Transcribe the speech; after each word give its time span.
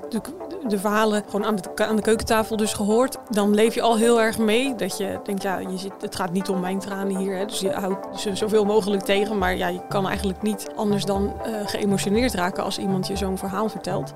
Hebben 0.00 0.20
natuurlijk 0.20 0.70
de 0.70 0.78
verhalen 0.78 1.22
gewoon 1.24 1.44
aan 1.44 1.56
de, 1.56 1.86
aan 1.86 1.96
de 1.96 2.02
keukentafel 2.02 2.56
dus 2.56 2.72
gehoord. 2.72 3.18
Dan 3.30 3.54
leef 3.54 3.74
je 3.74 3.82
al 3.82 3.96
heel 3.96 4.20
erg 4.20 4.38
mee. 4.38 4.74
Dat 4.74 4.96
je 4.98 5.20
denkt, 5.24 5.42
ja, 5.42 5.58
je 5.58 5.78
zit, 5.78 5.92
het 6.00 6.16
gaat 6.16 6.32
niet 6.32 6.48
om 6.48 6.60
mijn 6.60 6.78
tranen 6.78 7.16
hier. 7.16 7.36
Hè. 7.36 7.44
Dus 7.44 7.60
je 7.60 7.72
houdt 7.72 8.20
ze 8.20 8.36
zoveel 8.36 8.64
mogelijk 8.64 9.02
tegen. 9.02 9.38
Maar 9.38 9.56
ja, 9.56 9.68
je 9.68 9.86
kan 9.88 10.08
eigenlijk 10.08 10.42
niet 10.42 10.70
anders 10.76 11.04
dan 11.04 11.22
uh, 11.46 11.54
geëmotioneerd 11.64 12.34
raken 12.34 12.64
als 12.64 12.78
iemand 12.78 13.06
je 13.06 13.16
zo'n 13.16 13.38
verhaal 13.38 13.68
vertelt. 13.68 14.12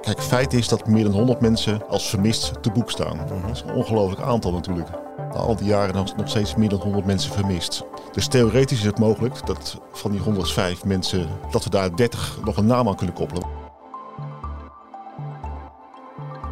Kijk, 0.00 0.20
feit 0.20 0.52
is 0.52 0.68
dat 0.68 0.86
meer 0.86 1.04
dan 1.04 1.12
100 1.12 1.40
mensen 1.40 1.88
als 1.88 2.08
vermist 2.08 2.62
te 2.62 2.70
boek 2.70 2.90
staan. 2.90 3.18
Dat 3.18 3.50
is 3.50 3.64
een 3.66 3.74
ongelooflijk 3.74 4.20
aantal 4.20 4.52
natuurlijk. 4.52 4.88
Na 5.32 5.38
al 5.38 5.56
die 5.56 5.66
jaren 5.66 5.94
nog, 5.94 6.16
nog 6.16 6.28
steeds 6.28 6.54
meer 6.54 6.68
dan 6.68 6.78
100 6.78 7.04
mensen 7.04 7.32
vermist. 7.32 7.84
Dus 8.12 8.28
theoretisch 8.28 8.78
is 8.78 8.84
het 8.84 8.98
mogelijk 8.98 9.46
dat 9.46 9.80
van 9.92 10.10
die 10.10 10.20
105 10.20 10.84
mensen, 10.84 11.28
dat 11.50 11.64
we 11.64 11.70
daar 11.70 11.96
30 11.96 12.38
nog 12.44 12.56
een 12.56 12.66
naam 12.66 12.88
aan 12.88 12.96
kunnen 12.96 13.14
koppelen. 13.14 13.46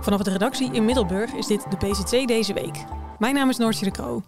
Vanaf 0.01 0.23
de 0.23 0.31
redactie 0.31 0.73
in 0.73 0.85
Middelburg 0.85 1.33
is 1.33 1.47
dit 1.47 1.67
de 1.71 1.77
PCC 1.77 2.29
deze 2.29 2.53
week. 2.53 2.85
Mijn 3.19 3.35
naam 3.35 3.49
is 3.49 3.57
Noortje 3.57 3.85
de 3.85 3.91
Kroo. 3.91 4.23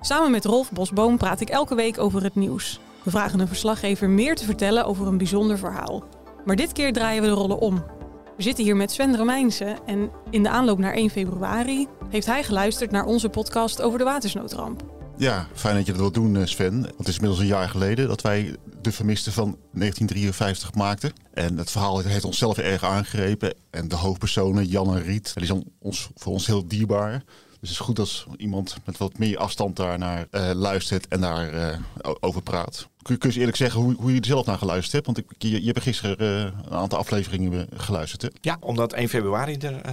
Samen 0.00 0.30
met 0.30 0.44
Rolf 0.44 0.72
Bosboom 0.72 1.16
praat 1.16 1.40
ik 1.40 1.48
elke 1.48 1.74
week 1.74 1.98
over 1.98 2.22
het 2.22 2.34
nieuws. 2.34 2.80
We 3.02 3.10
vragen 3.10 3.40
een 3.40 3.48
verslaggever 3.48 4.08
meer 4.08 4.34
te 4.34 4.44
vertellen 4.44 4.84
over 4.84 5.06
een 5.06 5.18
bijzonder 5.18 5.58
verhaal. 5.58 6.02
Maar 6.44 6.56
dit 6.56 6.72
keer 6.72 6.92
draaien 6.92 7.22
we 7.22 7.28
de 7.28 7.34
rollen 7.34 7.58
om. 7.58 7.84
We 8.36 8.42
zitten 8.42 8.64
hier 8.64 8.76
met 8.76 8.90
Sven 8.90 9.16
Romeinsen 9.16 9.86
en 9.86 10.10
in 10.30 10.42
de 10.42 10.48
aanloop 10.48 10.78
naar 10.78 10.94
1 10.94 11.10
februari 11.10 11.88
heeft 12.10 12.26
hij 12.26 12.42
geluisterd 12.42 12.90
naar 12.90 13.04
onze 13.04 13.28
podcast 13.28 13.82
over 13.82 13.98
de 13.98 14.04
watersnoodramp. 14.04 14.99
Ja, 15.20 15.46
fijn 15.54 15.74
dat 15.74 15.86
je 15.86 15.92
dat 15.92 16.00
wilt 16.00 16.14
doen, 16.14 16.48
Sven. 16.48 16.80
Want 16.80 16.96
het 16.96 17.08
is 17.08 17.14
inmiddels 17.14 17.40
een 17.40 17.46
jaar 17.46 17.68
geleden 17.68 18.08
dat 18.08 18.22
wij 18.22 18.56
de 18.82 18.92
vermisten 18.92 19.32
van 19.32 19.44
1953 19.44 20.74
maakten. 20.74 21.12
En 21.34 21.58
het 21.58 21.70
verhaal 21.70 21.98
heeft 21.98 22.24
onszelf 22.24 22.58
erg 22.58 22.84
aangegrepen. 22.84 23.54
En 23.70 23.88
de 23.88 23.96
hoofdpersonen, 23.96 24.66
Jan 24.66 24.96
en 24.96 25.02
Riet, 25.02 25.32
die 25.34 25.46
zijn 25.46 25.64
ons, 25.78 26.08
voor 26.14 26.32
ons 26.32 26.46
heel 26.46 26.68
dierbaar. 26.68 27.22
Dus 27.60 27.68
het 27.68 27.70
is 27.70 27.78
goed 27.78 27.98
als 27.98 28.26
iemand 28.36 28.76
met 28.84 28.96
wat 28.96 29.18
meer 29.18 29.38
afstand 29.38 29.76
daarnaar 29.76 30.26
uh, 30.30 30.50
luistert 30.54 31.08
en 31.08 31.20
daarover 31.20 31.78
uh, 32.04 32.14
over 32.20 32.42
praat. 32.42 32.88
Kun 33.02 33.14
je, 33.14 33.20
kun 33.20 33.30
je 33.32 33.38
eerlijk 33.38 33.56
zeggen 33.56 33.80
hoe, 33.80 33.94
hoe 33.94 34.14
je 34.14 34.20
er 34.20 34.26
zelf 34.26 34.46
naar 34.46 34.58
geluisterd 34.58 34.92
hebt? 34.92 35.06
Want 35.06 35.18
ik, 35.18 35.26
je, 35.38 35.60
je 35.60 35.66
hebt 35.66 35.82
gisteren 35.82 36.22
uh, 36.22 36.60
een 36.64 36.76
aantal 36.76 36.98
afleveringen 36.98 37.68
geluisterd. 37.74 38.22
Hè? 38.22 38.28
Ja, 38.40 38.56
omdat 38.60 38.92
1 38.92 39.08
februari 39.08 39.56
er 39.56 39.84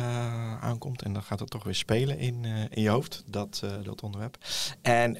aankomt 0.62 1.02
en 1.02 1.14
dan 1.14 1.24
gaat 1.24 1.40
het 1.40 1.50
toch 1.50 1.64
weer 1.64 1.76
spelen 1.76 2.20
in, 2.20 2.46
in 2.70 2.82
je 2.82 2.90
hoofd, 2.90 3.24
dat, 3.26 3.64
dat 3.84 4.02
onderwerp. 4.02 4.38
En 4.82 5.14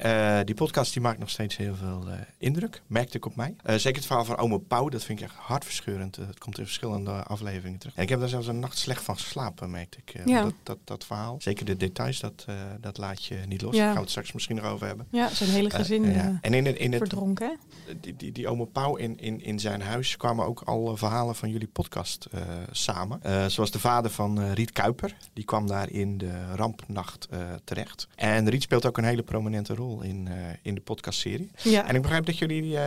die 0.44 0.54
podcast 0.54 0.92
die 0.92 1.02
maakt 1.02 1.18
nog 1.18 1.30
steeds 1.30 1.56
heel 1.56 1.74
veel 1.74 2.04
indruk, 2.38 2.82
merkte 2.86 3.16
ik 3.16 3.26
op 3.26 3.36
mij. 3.36 3.54
zeker 3.64 3.96
het 3.96 4.06
verhaal 4.06 4.24
van 4.24 4.36
Ome 4.36 4.58
Pauw, 4.58 4.88
dat 4.88 5.04
vind 5.04 5.20
ik 5.20 5.24
echt 5.24 5.34
hartverscheurend. 5.34 6.16
het 6.16 6.38
komt 6.38 6.58
in 6.58 6.64
verschillende 6.64 7.10
afleveringen 7.10 7.78
terug. 7.78 7.94
En 7.94 8.02
ik 8.02 8.08
heb 8.08 8.20
daar 8.20 8.28
zelfs 8.28 8.46
een 8.46 8.60
nacht 8.60 8.78
slecht 8.78 9.02
van 9.02 9.16
geslapen, 9.16 9.70
merkte 9.70 9.98
ik. 10.04 10.26
Ja. 10.26 10.42
Dat, 10.42 10.54
dat, 10.62 10.78
dat 10.84 11.04
verhaal. 11.04 11.36
Zeker 11.38 11.64
de 11.64 11.76
details, 11.76 12.20
dat, 12.20 12.44
uh, 12.48 12.54
dat 12.80 12.98
laat 12.98 13.24
je 13.24 13.36
niet 13.46 13.62
los. 13.62 13.74
Ja. 13.74 13.78
Daar 13.78 13.86
gaan 13.86 13.94
we 13.94 14.00
het 14.00 14.10
straks 14.10 14.32
misschien 14.32 14.56
nog 14.56 14.64
over 14.64 14.86
hebben. 14.86 15.06
Ja, 15.10 15.28
zijn 15.28 15.50
hele 15.50 15.70
gezin 15.70 16.04
uh, 16.04 16.14
ja. 16.14 16.38
en 16.40 16.54
in 16.54 16.66
het, 16.66 16.76
in 16.76 16.92
het, 16.92 17.00
verdronken. 17.00 17.58
Die, 18.00 18.16
die, 18.16 18.32
die 18.32 18.48
ome 18.48 18.66
Pauw 18.66 18.96
in, 18.96 19.18
in, 19.18 19.40
in 19.40 19.58
zijn 19.58 19.80
huis 19.80 20.16
kwamen 20.16 20.46
ook 20.46 20.60
al 20.60 20.96
verhalen 20.96 21.34
van 21.34 21.50
jullie 21.50 21.68
podcast 21.68 22.28
uh, 22.34 22.40
samen. 22.70 23.20
zoals 23.50 23.70
de 23.70 23.78
vader 23.78 24.10
van 24.10 24.52
Riet 24.52 24.72
Kuiper. 24.72 25.16
Die 25.32 25.44
kwam 25.44 25.66
daar 25.66 25.90
in 25.90 26.18
de 26.18 26.54
rampnacht 26.54 27.28
terecht. 27.64 28.08
En 28.14 28.48
Riet 28.48 28.62
speelt 28.62 28.86
ook 28.86 28.98
een 28.98 29.04
hele 29.04 29.22
prominente 29.22 29.74
rol 29.74 30.02
in, 30.02 30.28
in 30.62 30.74
de 30.74 30.80
podcastserie. 30.80 31.50
Ja. 31.62 31.86
En 31.86 31.94
ik 31.94 32.02
begrijp 32.02 32.26
dat 32.26 32.38
jullie 32.38 32.78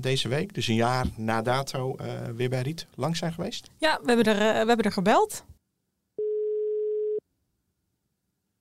deze 0.00 0.28
week, 0.28 0.54
dus 0.54 0.66
een 0.66 0.74
jaar 0.74 1.06
na 1.16 1.42
dato, 1.42 1.96
weer 2.34 2.48
bij 2.48 2.62
Riet 2.62 2.86
langs 2.94 3.18
zijn 3.18 3.32
geweest. 3.32 3.70
Ja, 3.78 4.00
we 4.02 4.12
hebben 4.12 4.34
er, 4.34 4.38
we 4.38 4.68
hebben 4.68 4.84
er 4.84 4.92
gebeld. 4.92 5.44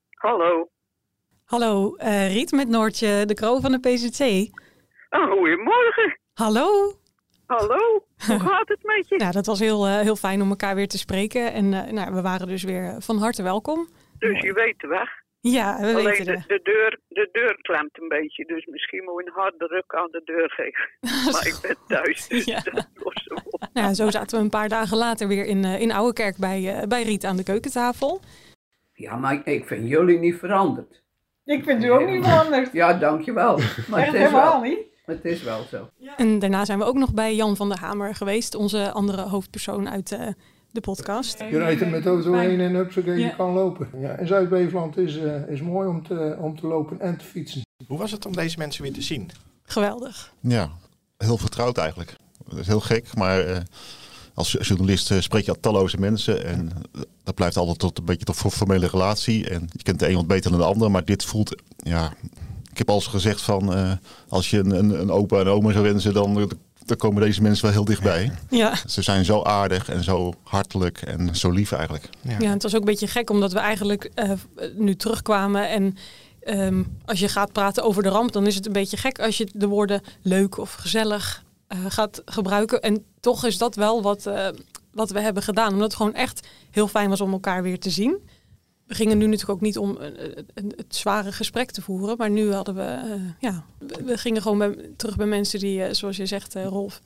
Hallo. 0.10 0.70
Hallo, 1.46 1.96
uh, 1.98 2.34
Riet 2.34 2.52
met 2.52 2.68
Noortje 2.68 3.24
de 3.26 3.34
Kroo 3.34 3.60
van 3.60 3.72
de 3.72 3.80
PZC. 3.80 4.50
Oh, 5.10 5.32
goedemorgen. 5.32 6.20
Hallo. 6.34 6.94
Hallo, 7.46 8.06
hoe 8.28 8.40
gaat 8.50 8.68
het 8.68 8.84
met 8.84 9.08
je? 9.10 9.20
Ja, 9.20 9.32
dat 9.32 9.46
was 9.46 9.60
heel, 9.60 9.88
uh, 9.88 10.00
heel 10.00 10.16
fijn 10.16 10.42
om 10.42 10.50
elkaar 10.50 10.76
weer 10.76 10.88
te 10.88 10.98
spreken. 10.98 11.54
En 11.54 11.66
uh, 11.66 11.84
nou, 11.92 12.14
we 12.14 12.22
waren 12.22 12.48
dus 12.48 12.64
weer 12.64 12.96
van 13.00 13.18
harte 13.18 13.44
welkom. 13.44 13.88
Dus 14.20 14.42
je 14.42 14.54
weet 14.54 14.80
de 14.80 14.88
weg? 14.88 15.10
Ja, 15.42 15.78
we 15.80 15.86
Alleen 15.88 16.04
weten 16.06 16.26
de, 16.26 16.44
de, 16.48 16.60
deur, 16.64 17.00
de 17.08 17.30
deur 17.32 17.58
klemt 17.62 18.02
een 18.02 18.08
beetje, 18.08 18.46
dus 18.46 18.66
misschien 18.66 19.04
moet 19.04 19.24
je 19.24 19.30
een 19.30 19.36
harde 19.42 19.68
druk 19.68 19.94
aan 19.96 20.08
de 20.12 20.22
deur 20.24 20.50
geven. 20.52 20.90
maar 21.34 21.48
ik 21.48 21.60
ben 21.62 21.78
thuis, 21.88 22.28
dus 22.28 22.46
Ja. 22.46 22.60
dat 22.60 22.88
lost 22.94 23.30
hem 23.30 23.38
op. 23.46 23.68
Nou, 23.74 23.94
zo 23.94 24.10
zaten 24.10 24.38
we 24.38 24.44
een 24.44 24.50
paar 24.50 24.70
dagen 24.70 24.98
later 24.98 25.28
weer 25.28 25.46
in, 25.46 25.64
uh, 25.64 25.82
in 25.82 25.92
Ouwekerk 25.92 26.38
bij, 26.38 26.86
bij 26.88 27.04
Riet 27.04 27.26
aan 27.26 27.38
de 27.38 27.44
keukentafel. 27.44 28.22
Ja, 28.94 29.16
maar 29.16 29.42
ik 29.48 29.66
vind 29.68 29.88
jullie 29.90 30.20
niet 30.20 30.36
veranderd. 30.36 31.04
Ik 31.46 31.64
vind 31.64 31.84
u 31.84 31.88
ook 31.88 32.06
niet 32.10 32.26
veranderd. 32.26 32.72
Ja, 32.72 32.94
dankjewel. 32.94 33.58
Maar 33.58 34.00
Echt 34.00 34.06
het 34.12 34.16
is 34.16 34.22
helemaal 34.22 34.62
wel, 34.62 34.70
niet. 34.70 34.80
Het 35.10 35.26
is 35.26 35.44
wel 35.44 35.66
zo. 35.70 35.90
En 36.18 36.40
daarna 36.40 36.66
zijn 36.66 36.80
we 36.80 36.86
ook 36.86 36.98
nog 36.98 37.14
bij 37.14 37.36
Jan 37.36 37.56
van 37.56 37.70
der 37.70 37.80
Hamer 37.80 38.16
geweest, 38.16 38.56
onze 38.56 38.92
andere 38.92 39.22
hoofdpersoon 39.22 39.90
uit 39.90 40.12
uh, 40.12 40.28
de 40.72 40.82
podcast. 40.82 41.40
Je 41.40 41.58
rijdt 41.58 41.82
er 41.82 41.88
met 41.90 42.06
auto 42.06 42.34
heen 42.34 42.60
en 42.60 42.76
up, 42.76 42.92
zodat 42.92 43.18
Ja. 43.18 43.26
je 43.26 43.36
kan 43.36 43.54
lopen. 43.54 43.88
Ja, 44.00 44.10
en 44.10 44.28
Zuid-Beveland 44.28 44.98
is, 44.98 45.18
uh, 45.18 45.50
is 45.50 45.62
mooi 45.62 45.88
om 45.88 46.04
te, 46.08 46.36
om 46.40 46.60
te 46.60 46.68
lopen 46.68 47.00
en 47.00 47.18
te 47.18 47.26
fietsen. 47.26 47.62
Hoe 47.88 47.98
was 47.98 48.12
het 48.12 48.26
om 48.26 48.36
deze 48.36 48.58
mensen 48.58 48.84
weer 48.84 48.94
te 48.94 49.02
zien? 49.02 49.30
Geweldig. 49.64 50.34
Ja, 50.40 50.70
heel 51.18 51.38
vertrouwd 51.38 51.78
eigenlijk. 51.78 52.16
Dat 52.48 52.60
is 52.60 52.68
heel 52.68 52.80
gek, 52.80 53.16
maar 53.16 53.48
uh, 53.50 53.58
als 54.34 54.58
journalist 54.60 55.12
uh, 55.12 55.20
spreek 55.20 55.46
je 55.46 55.52
al 55.52 55.60
talloze 55.60 55.98
mensen. 55.98 56.46
En 56.46 56.72
dat 57.24 57.36
blijft 57.36 57.58
altijd 57.58 57.80
tot 57.80 57.98
een 57.98 58.06
beetje 58.06 58.26
tot 58.26 58.44
een 58.44 58.52
formele 58.52 58.88
relatie. 58.88 59.50
En 59.50 59.70
je 59.72 59.84
kent 59.84 60.00
de 60.00 60.10
een 60.10 60.16
wat 60.16 60.28
beter 60.28 60.52
dan 60.52 60.60
de 60.60 60.66
ander, 60.66 60.92
maar 60.92 61.06
dit 61.06 61.24
voelt, 61.26 61.62
ja... 61.78 62.14
Ik 62.80 62.86
heb 62.86 62.96
al 62.96 63.02
eens 63.02 63.12
gezegd 63.12 63.42
van, 63.42 63.78
uh, 63.78 63.92
als 64.30 64.50
je 64.50 64.58
een, 64.58 64.72
een, 64.72 65.02
een 65.02 65.12
opa 65.12 65.40
en 65.40 65.48
oma 65.48 65.72
zou 65.72 65.84
wensen, 65.84 66.14
dan, 66.14 66.52
dan 66.86 66.98
komen 66.98 67.22
deze 67.22 67.42
mensen 67.42 67.66
wel 67.66 67.74
heel 67.74 67.86
dichtbij. 67.86 68.32
Ja. 68.50 68.76
Ze 68.88 69.02
zijn 69.02 69.26
zo 69.26 69.44
aardig 69.44 69.90
en 69.90 70.04
zo 70.04 70.34
hartelijk 70.44 71.02
en 71.02 71.36
zo 71.36 71.50
lief 71.50 71.72
eigenlijk. 71.72 72.10
Ja, 72.22 72.36
ja 72.40 72.52
het 72.52 72.64
was 72.64 72.74
ook 72.74 72.80
een 72.80 72.86
beetje 72.86 73.08
gek, 73.08 73.30
omdat 73.30 73.52
we 73.52 73.60
eigenlijk 73.60 74.12
uh, 74.16 74.32
nu 74.76 74.96
terugkwamen 74.96 75.70
en 75.70 75.98
um, 76.48 76.98
als 77.06 77.20
je 77.20 77.28
gaat 77.28 77.52
praten 77.52 77.84
over 77.84 78.04
de 78.04 78.10
ramp, 78.10 78.32
dan 78.32 78.48
is 78.48 78.56
het 78.56 78.66
een 78.66 78.74
beetje 78.74 78.98
gek 78.98 79.20
als 79.20 79.38
je 79.38 79.48
de 79.54 79.68
woorden 79.68 80.02
leuk 80.22 80.58
of 80.58 80.74
gezellig 80.74 81.44
uh, 81.74 81.80
gaat 81.88 82.22
gebruiken. 82.26 82.82
En 82.82 83.04
toch 83.20 83.46
is 83.46 83.58
dat 83.58 83.76
wel 83.76 84.02
wat, 84.02 84.28
uh, 84.28 84.48
wat 84.92 85.10
we 85.10 85.22
hebben 85.22 85.44
gedaan, 85.44 85.74
omdat 85.74 85.88
het 85.88 85.96
gewoon 85.96 86.14
echt 86.14 86.48
heel 86.72 86.88
fijn 86.88 87.10
was 87.10 87.22
om 87.22 87.32
elkaar 87.32 87.64
weer 87.64 87.80
te 87.80 87.90
zien. 87.90 88.18
We 88.90 88.96
gingen 88.96 89.18
nu 89.18 89.26
natuurlijk 89.26 89.52
ook 89.52 89.62
niet 89.62 89.78
om 89.78 89.98
het 90.56 90.96
zware 90.96 91.32
gesprek 91.32 91.72
te 91.72 91.82
voeren, 91.82 92.18
maar 92.18 92.30
nu 92.30 92.52
hadden 92.54 92.76
we, 92.76 93.02
uh, 93.06 93.32
ja, 93.40 93.64
we, 94.06 94.18
gingen 94.18 94.42
gewoon 94.42 94.76
terug 94.96 95.16
bij 95.16 95.26
mensen 95.26 95.60
die, 95.60 95.80
uh, 95.80 95.94
zoals 95.94 96.18
je 96.18 96.26
zegt, 96.26 96.56
uh, 96.56 96.66
Rolf, 96.66 97.02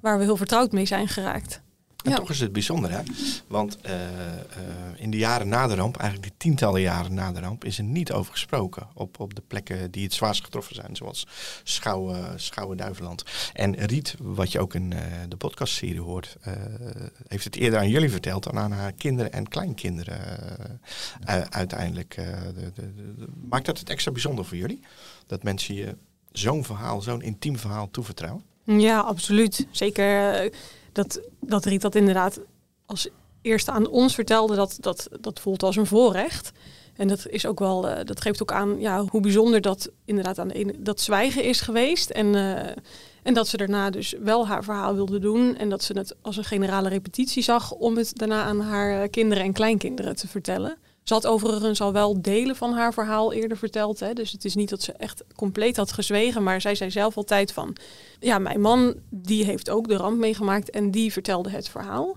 waar 0.00 0.18
we 0.18 0.24
heel 0.24 0.36
vertrouwd 0.36 0.72
mee 0.72 0.86
zijn 0.86 1.08
geraakt. 1.08 1.60
En 2.04 2.14
toch 2.14 2.30
is 2.30 2.40
het 2.40 2.52
bijzonder, 2.52 2.90
hè? 2.90 3.02
Want 3.46 3.78
uh, 3.86 3.92
uh, 3.92 4.00
in 4.96 5.10
de 5.10 5.16
jaren 5.16 5.48
na 5.48 5.66
de 5.66 5.74
ramp, 5.74 5.96
eigenlijk 5.96 6.30
die 6.30 6.38
tientallen 6.38 6.80
jaren 6.80 7.14
na 7.14 7.32
de 7.32 7.40
ramp, 7.40 7.64
is 7.64 7.78
er 7.78 7.84
niet 7.84 8.12
over 8.12 8.32
gesproken 8.32 8.88
op, 8.94 9.20
op 9.20 9.34
de 9.34 9.42
plekken 9.46 9.90
die 9.90 10.04
het 10.04 10.12
zwaarst 10.14 10.44
getroffen 10.44 10.74
zijn, 10.74 10.96
zoals 10.96 11.26
Schouwen, 11.62 12.40
Schouwen-Duiveland. 12.40 13.24
En 13.52 13.74
Riet, 13.74 14.14
wat 14.18 14.52
je 14.52 14.60
ook 14.60 14.74
in 14.74 14.90
uh, 14.90 15.00
de 15.28 15.36
podcastserie 15.36 16.00
hoort, 16.00 16.36
heeft 17.28 17.44
het 17.44 17.56
eerder 17.56 17.78
aan 17.78 17.88
jullie 17.88 18.10
verteld 18.10 18.42
dan 18.42 18.58
aan 18.58 18.72
haar 18.72 18.92
kinderen 18.92 19.32
en 19.32 19.48
kleinkinderen 19.48 20.18
uiteindelijk. 21.50 22.14
De, 22.14 22.72
de, 22.74 22.92
de, 22.92 23.26
maakt 23.48 23.66
dat 23.66 23.78
het 23.78 23.90
extra 23.90 24.12
bijzonder 24.12 24.44
voor 24.44 24.56
jullie? 24.56 24.80
Dat 25.26 25.42
mensen 25.42 25.74
je 25.74 25.96
zo'n 26.32 26.64
verhaal, 26.64 27.00
zo'n 27.00 27.22
intiem 27.22 27.58
verhaal 27.58 27.90
toevertrouwen? 27.90 28.44
Ja, 28.76 29.00
absoluut. 29.00 29.66
Zeker 29.70 30.50
dat, 30.92 31.20
dat 31.40 31.64
Riet 31.64 31.80
dat 31.80 31.94
inderdaad 31.94 32.40
als 32.86 33.08
eerste 33.42 33.70
aan 33.70 33.88
ons 33.88 34.14
vertelde, 34.14 34.56
dat, 34.56 34.76
dat, 34.80 35.08
dat 35.20 35.40
voelt 35.40 35.62
als 35.62 35.76
een 35.76 35.86
voorrecht. 35.86 36.52
En 36.96 37.08
dat 37.08 37.26
is 37.28 37.46
ook 37.46 37.58
wel, 37.58 37.88
eh, 37.88 38.04
dat 38.04 38.20
geeft 38.20 38.42
ook 38.42 38.52
aan 38.52 38.80
ja, 38.80 39.04
hoe 39.04 39.20
bijzonder 39.20 39.60
dat 39.60 39.90
inderdaad 40.04 40.38
aan 40.38 40.52
dat 40.78 41.00
zwijgen 41.00 41.44
is 41.44 41.60
geweest. 41.60 42.10
En, 42.10 42.34
eh, 42.34 42.76
en 43.22 43.34
dat 43.34 43.48
ze 43.48 43.56
daarna 43.56 43.90
dus 43.90 44.14
wel 44.20 44.46
haar 44.46 44.64
verhaal 44.64 44.94
wilde 44.94 45.18
doen. 45.18 45.56
En 45.56 45.68
dat 45.68 45.82
ze 45.82 45.98
het 45.98 46.14
als 46.22 46.36
een 46.36 46.44
generale 46.44 46.88
repetitie 46.88 47.42
zag 47.42 47.72
om 47.72 47.96
het 47.96 48.18
daarna 48.18 48.42
aan 48.42 48.60
haar 48.60 49.02
eh, 49.02 49.10
kinderen 49.10 49.44
en 49.44 49.52
kleinkinderen 49.52 50.16
te 50.16 50.28
vertellen. 50.28 50.76
Ze 51.08 51.14
had 51.14 51.26
overigens 51.26 51.80
al 51.80 51.92
wel 51.92 52.22
delen 52.22 52.56
van 52.56 52.72
haar 52.72 52.92
verhaal 52.92 53.32
eerder 53.32 53.56
verteld. 53.56 54.00
Hè? 54.00 54.12
Dus 54.12 54.32
het 54.32 54.44
is 54.44 54.54
niet 54.54 54.68
dat 54.68 54.82
ze 54.82 54.92
echt 54.92 55.24
compleet 55.36 55.76
had 55.76 55.92
gezwegen. 55.92 56.42
Maar 56.42 56.60
zij 56.60 56.74
zei 56.74 56.90
zelf 56.90 57.16
altijd 57.16 57.52
van... 57.52 57.76
Ja, 58.20 58.38
mijn 58.38 58.60
man 58.60 58.94
die 59.10 59.44
heeft 59.44 59.70
ook 59.70 59.88
de 59.88 59.96
ramp 59.96 60.18
meegemaakt 60.18 60.70
en 60.70 60.90
die 60.90 61.12
vertelde 61.12 61.50
het 61.50 61.68
verhaal. 61.68 62.16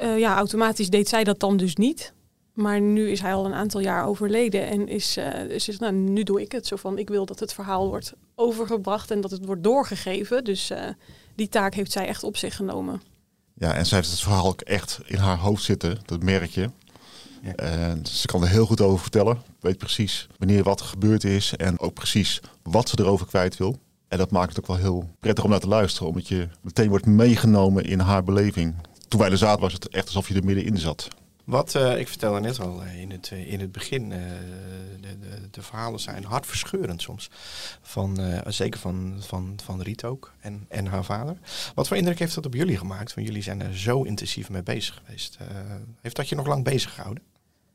Uh, 0.00 0.18
ja, 0.18 0.36
automatisch 0.36 0.90
deed 0.90 1.08
zij 1.08 1.24
dat 1.24 1.40
dan 1.40 1.56
dus 1.56 1.76
niet. 1.76 2.12
Maar 2.52 2.80
nu 2.80 3.10
is 3.10 3.20
hij 3.20 3.34
al 3.34 3.44
een 3.44 3.54
aantal 3.54 3.80
jaar 3.80 4.06
overleden 4.06 4.66
en 4.66 4.88
is, 4.88 5.16
uh, 5.16 5.44
is 5.44 5.78
nou, 5.78 5.92
nu 5.92 6.22
doe 6.22 6.40
ik 6.40 6.52
het. 6.52 6.66
Zo 6.66 6.76
van, 6.76 6.98
ik 6.98 7.08
wil 7.08 7.26
dat 7.26 7.40
het 7.40 7.54
verhaal 7.54 7.88
wordt 7.88 8.12
overgebracht 8.34 9.10
en 9.10 9.20
dat 9.20 9.30
het 9.30 9.44
wordt 9.44 9.64
doorgegeven. 9.64 10.44
Dus 10.44 10.70
uh, 10.70 10.78
die 11.34 11.48
taak 11.48 11.74
heeft 11.74 11.92
zij 11.92 12.06
echt 12.06 12.22
op 12.22 12.36
zich 12.36 12.56
genomen. 12.56 13.02
Ja, 13.54 13.74
en 13.74 13.86
zij 13.86 13.98
heeft 13.98 14.10
het 14.10 14.20
verhaal 14.20 14.46
ook 14.46 14.60
echt 14.60 15.00
in 15.04 15.18
haar 15.18 15.38
hoofd 15.38 15.62
zitten, 15.62 15.98
dat 16.04 16.22
merk 16.22 16.50
je. 16.50 16.70
En 17.56 18.06
ze 18.06 18.26
kan 18.26 18.42
er 18.42 18.48
heel 18.48 18.66
goed 18.66 18.80
over 18.80 18.98
vertellen. 18.98 19.38
Weet 19.60 19.78
precies 19.78 20.26
wanneer 20.38 20.62
wat 20.62 20.80
gebeurd 20.80 21.24
is 21.24 21.56
en 21.56 21.78
ook 21.78 21.94
precies 21.94 22.40
wat 22.62 22.88
ze 22.88 22.98
erover 23.00 23.26
kwijt 23.26 23.56
wil. 23.56 23.78
En 24.08 24.18
dat 24.18 24.30
maakt 24.30 24.48
het 24.48 24.58
ook 24.58 24.66
wel 24.66 24.76
heel 24.76 25.08
prettig 25.20 25.44
om 25.44 25.50
naar 25.50 25.60
te 25.60 25.68
luisteren, 25.68 26.08
omdat 26.08 26.28
je 26.28 26.48
meteen 26.62 26.88
wordt 26.88 27.06
meegenomen 27.06 27.84
in 27.84 27.98
haar 27.98 28.24
beleving. 28.24 28.74
Toen 29.08 29.20
wij 29.20 29.30
er 29.30 29.38
zaten 29.38 29.60
was 29.60 29.72
het 29.72 29.88
echt 29.88 30.06
alsof 30.06 30.28
je 30.28 30.34
er 30.34 30.44
middenin 30.44 30.78
zat. 30.78 31.08
Wat, 31.48 31.74
uh, 31.74 31.98
ik 31.98 32.08
vertelde 32.08 32.40
net 32.40 32.60
al 32.60 32.82
in 32.82 33.10
het, 33.10 33.30
in 33.30 33.60
het 33.60 33.72
begin, 33.72 34.08
de, 34.08 34.16
de, 35.00 35.50
de, 35.50 35.62
verhalen 35.62 36.00
zijn 36.00 36.24
hartverscheurend 36.24 37.02
soms. 37.02 37.30
Van, 37.82 38.18
zeker 38.46 38.80
van, 38.80 39.16
van, 39.18 39.58
van 39.64 39.82
Riet 39.82 40.04
ook 40.04 40.32
en, 40.40 40.64
en 40.68 40.86
haar 40.86 41.04
vader. 41.04 41.36
Wat 41.74 41.88
voor 41.88 41.96
indruk 41.96 42.18
heeft 42.18 42.34
dat 42.34 42.46
op 42.46 42.54
jullie 42.54 42.76
gemaakt? 42.76 43.14
Want 43.14 43.26
jullie 43.26 43.42
zijn 43.42 43.62
er 43.62 43.78
zo 43.78 44.02
intensief 44.02 44.50
mee 44.50 44.62
bezig 44.62 45.00
geweest. 45.04 45.38
heeft 46.00 46.16
dat 46.16 46.28
je 46.28 46.34
nog 46.34 46.46
lang 46.46 46.64
bezig 46.64 46.94
gehouden? 46.94 47.22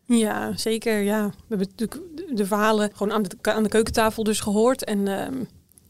Ja, 0.05 0.57
zeker. 0.57 1.01
Ja. 1.01 1.27
We 1.27 1.55
hebben 1.55 1.67
natuurlijk 1.75 2.01
de 2.37 2.45
verhalen 2.45 2.91
gewoon 2.93 3.13
aan 3.13 3.23
de, 3.23 3.37
aan 3.41 3.63
de 3.63 3.69
keukentafel 3.69 4.23
dus 4.23 4.39
gehoord. 4.39 4.83
En 4.83 5.07
ehm, 5.07 5.43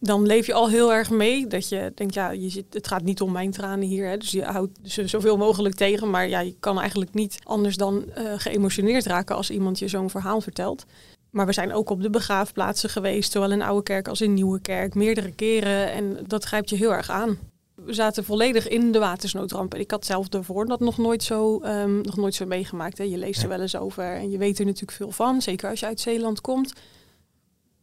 dan 0.05 0.25
leef 0.25 0.45
je 0.45 0.53
al 0.53 0.69
heel 0.69 0.93
erg 0.93 1.09
mee. 1.09 1.47
Dat 1.47 1.69
je 1.69 1.91
denkt, 1.95 2.13
ja, 2.13 2.31
je 2.31 2.49
zit, 2.49 2.65
het 2.69 2.87
gaat 2.87 3.03
niet 3.03 3.21
om 3.21 3.31
mijn 3.31 3.51
tranen 3.51 3.87
hier. 3.87 4.07
Hè, 4.07 4.17
dus 4.17 4.31
je 4.31 4.43
houdt 4.43 4.79
ze 4.83 5.07
zoveel 5.07 5.37
mogelijk 5.37 5.75
tegen. 5.75 6.09
Maar 6.09 6.29
ja, 6.29 6.39
je 6.39 6.55
kan 6.59 6.79
eigenlijk 6.79 7.13
niet 7.13 7.39
anders 7.43 7.77
dan 7.77 8.05
uh, 8.17 8.33
geëmotioneerd 8.35 9.05
raken 9.05 9.35
als 9.35 9.49
iemand 9.49 9.79
je 9.79 9.87
zo'n 9.87 10.09
verhaal 10.09 10.41
vertelt. 10.41 10.85
Maar 11.29 11.45
we 11.45 11.53
zijn 11.53 11.73
ook 11.73 11.89
op 11.89 12.01
de 12.01 12.09
begraafplaatsen 12.09 12.89
geweest, 12.89 13.31
zowel 13.31 13.51
in 13.51 13.61
Oude 13.61 13.83
Kerk 13.83 14.07
als 14.07 14.21
in 14.21 14.33
Nieuwe 14.33 14.59
Kerk, 14.59 14.95
meerdere 14.95 15.31
keren. 15.31 15.91
En 15.91 16.17
dat 16.27 16.43
grijpt 16.43 16.69
je 16.69 16.75
heel 16.75 16.93
erg 16.93 17.09
aan. 17.09 17.37
We 17.75 17.93
zaten 17.93 18.23
volledig 18.23 18.67
in 18.67 18.91
de 18.91 18.99
watersnoodramp. 18.99 19.73
En 19.73 19.79
ik 19.79 19.91
had 19.91 20.05
zelf 20.05 20.29
daarvoor 20.29 20.65
dat 20.65 20.79
nog 20.79 20.97
nooit 20.97 21.23
zo, 21.23 21.61
um, 21.63 22.01
nog 22.01 22.15
nooit 22.15 22.35
zo 22.35 22.45
meegemaakt. 22.45 22.97
Hè. 22.97 23.03
Je 23.03 23.17
leest 23.17 23.43
er 23.43 23.49
wel 23.49 23.61
eens 23.61 23.75
over 23.75 24.15
en 24.15 24.29
je 24.31 24.37
weet 24.37 24.59
er 24.59 24.65
natuurlijk 24.65 24.97
veel 24.97 25.11
van. 25.11 25.41
Zeker 25.41 25.69
als 25.69 25.79
je 25.79 25.85
uit 25.85 25.99
Zeeland 25.99 26.41
komt. 26.41 26.73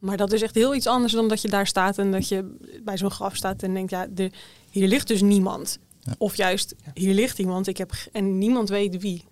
Maar 0.00 0.16
dat 0.16 0.32
is 0.32 0.42
echt 0.42 0.54
heel 0.54 0.74
iets 0.74 0.86
anders 0.86 1.12
dan 1.12 1.28
dat 1.28 1.42
je 1.42 1.48
daar 1.48 1.66
staat 1.66 1.98
en 1.98 2.10
dat 2.10 2.28
je 2.28 2.56
bij 2.84 2.98
zo'n 2.98 3.10
graf 3.10 3.36
staat 3.36 3.62
en 3.62 3.74
denkt, 3.74 3.90
ja, 3.90 4.06
de, 4.10 4.30
hier 4.70 4.88
ligt 4.88 5.08
dus 5.08 5.22
niemand. 5.22 5.78
Ja. 6.00 6.14
Of 6.18 6.36
juist, 6.36 6.74
hier 6.94 7.14
ligt 7.14 7.38
iemand 7.38 7.66
ik 7.66 7.76
heb, 7.76 7.92
en 8.12 8.38
niemand 8.38 8.68
weet 8.68 9.00
wie. 9.00 9.24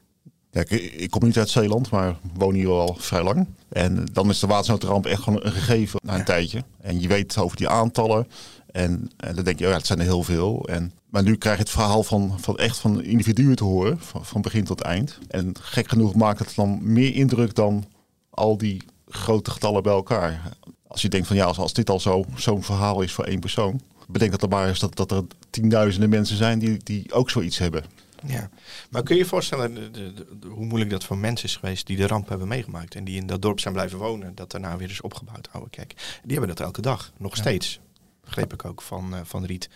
Ja, 0.50 0.60
ik, 0.60 0.70
ik, 0.70 1.10
kom 1.10 1.24
niet 1.24 1.38
uit 1.38 1.48
Zeeland, 1.48 1.90
maar 1.90 2.16
woon 2.34 2.54
hier 2.54 2.68
al 2.68 2.96
vrij 2.98 3.22
lang. 3.22 3.46
En 3.68 4.04
dan 4.12 4.28
is 4.30 4.38
de 4.38 4.46
watersnoodramp 4.46 5.06
echt 5.06 5.22
gewoon 5.22 5.44
een 5.44 5.52
gegeven 5.52 6.00
na 6.02 6.12
een 6.12 6.18
ja. 6.18 6.24
tijdje. 6.24 6.64
En 6.80 7.00
je 7.00 7.08
weet 7.08 7.38
over 7.38 7.56
die 7.56 7.68
aantallen. 7.68 8.26
En, 8.70 9.10
en 9.16 9.34
dan 9.34 9.44
denk 9.44 9.58
je, 9.58 9.64
oh 9.64 9.70
ja, 9.70 9.76
het 9.76 9.86
zijn 9.86 9.98
er 9.98 10.04
heel 10.04 10.22
veel. 10.22 10.68
En, 10.68 10.92
maar 11.10 11.22
nu 11.22 11.36
krijg 11.36 11.56
je 11.56 11.62
het 11.62 11.70
verhaal 11.70 12.02
van, 12.02 12.34
van 12.40 12.56
echt 12.56 12.78
van 12.78 13.02
individuen 13.02 13.56
te 13.56 13.64
horen, 13.64 14.00
van, 14.00 14.24
van 14.24 14.42
begin 14.42 14.64
tot 14.64 14.80
eind. 14.80 15.18
En 15.28 15.54
gek 15.60 15.88
genoeg 15.88 16.14
maakt 16.14 16.38
het 16.38 16.52
dan 16.54 16.78
meer 16.82 17.14
indruk 17.14 17.54
dan 17.54 17.84
al 18.30 18.58
die 18.58 18.82
grote 19.08 19.50
getallen 19.50 19.82
bij 19.82 19.92
elkaar. 19.92 20.56
Als 20.86 21.02
je 21.02 21.08
denkt 21.08 21.26
van 21.26 21.36
ja, 21.36 21.44
als, 21.44 21.58
als 21.58 21.72
dit 21.72 21.90
al 21.90 22.00
zo, 22.00 22.24
zo'n 22.36 22.62
verhaal 22.62 23.02
is 23.02 23.12
voor 23.12 23.24
één 23.24 23.40
persoon. 23.40 23.80
Bedenk 24.08 24.30
dat 24.30 24.42
er 24.42 24.48
maar 24.48 24.68
is 24.68 24.78
dat, 24.78 24.96
dat 24.96 25.10
er 25.10 25.24
tienduizenden 25.50 26.08
mensen 26.08 26.36
zijn 26.36 26.58
die, 26.58 26.76
die 26.82 27.12
ook 27.12 27.30
zoiets 27.30 27.58
hebben. 27.58 27.84
Ja, 28.26 28.50
maar 28.90 29.02
kun 29.02 29.14
je 29.14 29.22
je 29.22 29.28
voorstellen 29.28 29.74
de, 29.74 29.90
de, 29.90 30.12
de, 30.12 30.46
hoe 30.48 30.64
moeilijk 30.64 30.90
dat 30.90 31.04
voor 31.04 31.18
mensen 31.18 31.48
is 31.48 31.56
geweest 31.56 31.86
die 31.86 31.96
de 31.96 32.06
ramp 32.06 32.28
hebben 32.28 32.48
meegemaakt 32.48 32.94
en 32.94 33.04
die 33.04 33.16
in 33.16 33.26
dat 33.26 33.42
dorp 33.42 33.60
zijn 33.60 33.74
blijven 33.74 33.98
wonen, 33.98 34.34
dat 34.34 34.50
daarna 34.50 34.76
weer 34.76 34.90
is 34.90 35.00
opgebouwd, 35.00 35.48
oude 35.52 35.70
kijk. 35.70 36.20
Die 36.22 36.36
hebben 36.36 36.56
dat 36.56 36.66
elke 36.66 36.80
dag, 36.80 37.12
nog 37.16 37.34
ja. 37.34 37.40
steeds. 37.40 37.80
Begreep 38.24 38.52
ik 38.52 38.64
ook 38.64 38.82
van, 38.82 39.14
uh, 39.14 39.20
van 39.24 39.44
Riet. 39.44 39.68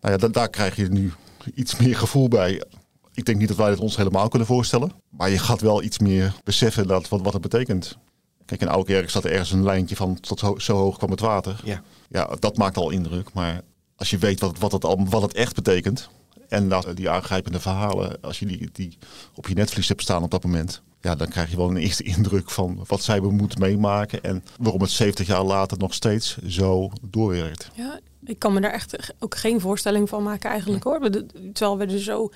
Nou 0.00 0.14
ja, 0.14 0.20
da 0.20 0.28
daar 0.28 0.50
krijg 0.50 0.76
je 0.76 0.88
nu 0.88 1.12
iets 1.54 1.76
meer 1.76 1.96
gevoel 1.96 2.28
bij. 2.28 2.62
Ik 3.12 3.24
denk 3.24 3.38
niet 3.38 3.48
dat 3.48 3.56
wij 3.56 3.70
het 3.70 3.78
ons 3.78 3.96
helemaal 3.96 4.28
kunnen 4.28 4.48
voorstellen. 4.48 4.92
Maar 5.08 5.30
je 5.30 5.38
gaat 5.38 5.60
wel 5.60 5.82
iets 5.82 5.98
meer 5.98 6.34
beseffen 6.44 6.86
dat, 6.86 7.08
wat, 7.08 7.20
wat 7.20 7.32
het 7.32 7.42
betekent. 7.42 7.98
Kijk, 8.44 8.60
in 8.60 8.68
Oudekerk 8.68 9.10
er 9.10 9.30
ergens 9.30 9.52
een 9.52 9.62
lijntje 9.62 9.96
van 9.96 10.20
tot 10.20 10.40
ho 10.40 10.58
zo 10.58 10.76
hoog 10.76 10.96
kwam 10.96 11.10
het 11.10 11.20
water. 11.20 11.60
Ja. 11.64 11.82
ja, 12.08 12.36
dat 12.38 12.56
maakt 12.56 12.76
al 12.76 12.90
indruk. 12.90 13.32
Maar 13.32 13.60
als 13.96 14.10
je 14.10 14.18
weet 14.18 14.40
wat, 14.40 14.58
wat, 14.58 14.72
het, 14.72 14.84
al, 14.84 15.06
wat 15.08 15.22
het 15.22 15.34
echt 15.34 15.54
betekent. 15.54 16.08
En 16.48 16.68
dat, 16.68 16.88
die 16.94 17.10
aangrijpende 17.10 17.60
verhalen, 17.60 18.20
als 18.20 18.38
je 18.38 18.46
die, 18.46 18.68
die 18.72 18.98
op 19.34 19.48
je 19.48 19.54
netvlies 19.54 19.88
hebt 19.88 20.02
staan 20.02 20.22
op 20.22 20.30
dat 20.30 20.44
moment. 20.44 20.82
Ja, 21.00 21.14
dan 21.14 21.28
krijg 21.28 21.50
je 21.50 21.56
wel 21.56 21.70
een 21.70 21.76
eerste 21.76 22.02
indruk 22.02 22.50
van 22.50 22.84
wat 22.86 23.02
zij 23.02 23.20
moeten 23.20 23.60
meemaken. 23.60 24.22
En 24.22 24.44
waarom 24.58 24.80
het 24.80 24.90
70 24.90 25.26
jaar 25.26 25.42
later 25.42 25.78
nog 25.78 25.94
steeds 25.94 26.38
zo 26.46 26.90
doorwerkt. 27.02 27.70
Ja, 27.74 28.00
ik 28.24 28.38
kan 28.38 28.52
me 28.52 28.60
daar 28.60 28.72
echt 28.72 29.14
ook 29.18 29.36
geen 29.36 29.60
voorstelling 29.60 30.08
van 30.08 30.22
maken 30.22 30.50
eigenlijk 30.50 30.84
hoor. 30.84 31.00
Terwijl 31.52 31.78
we 31.78 31.84
er 31.84 32.02
zo 32.02 32.30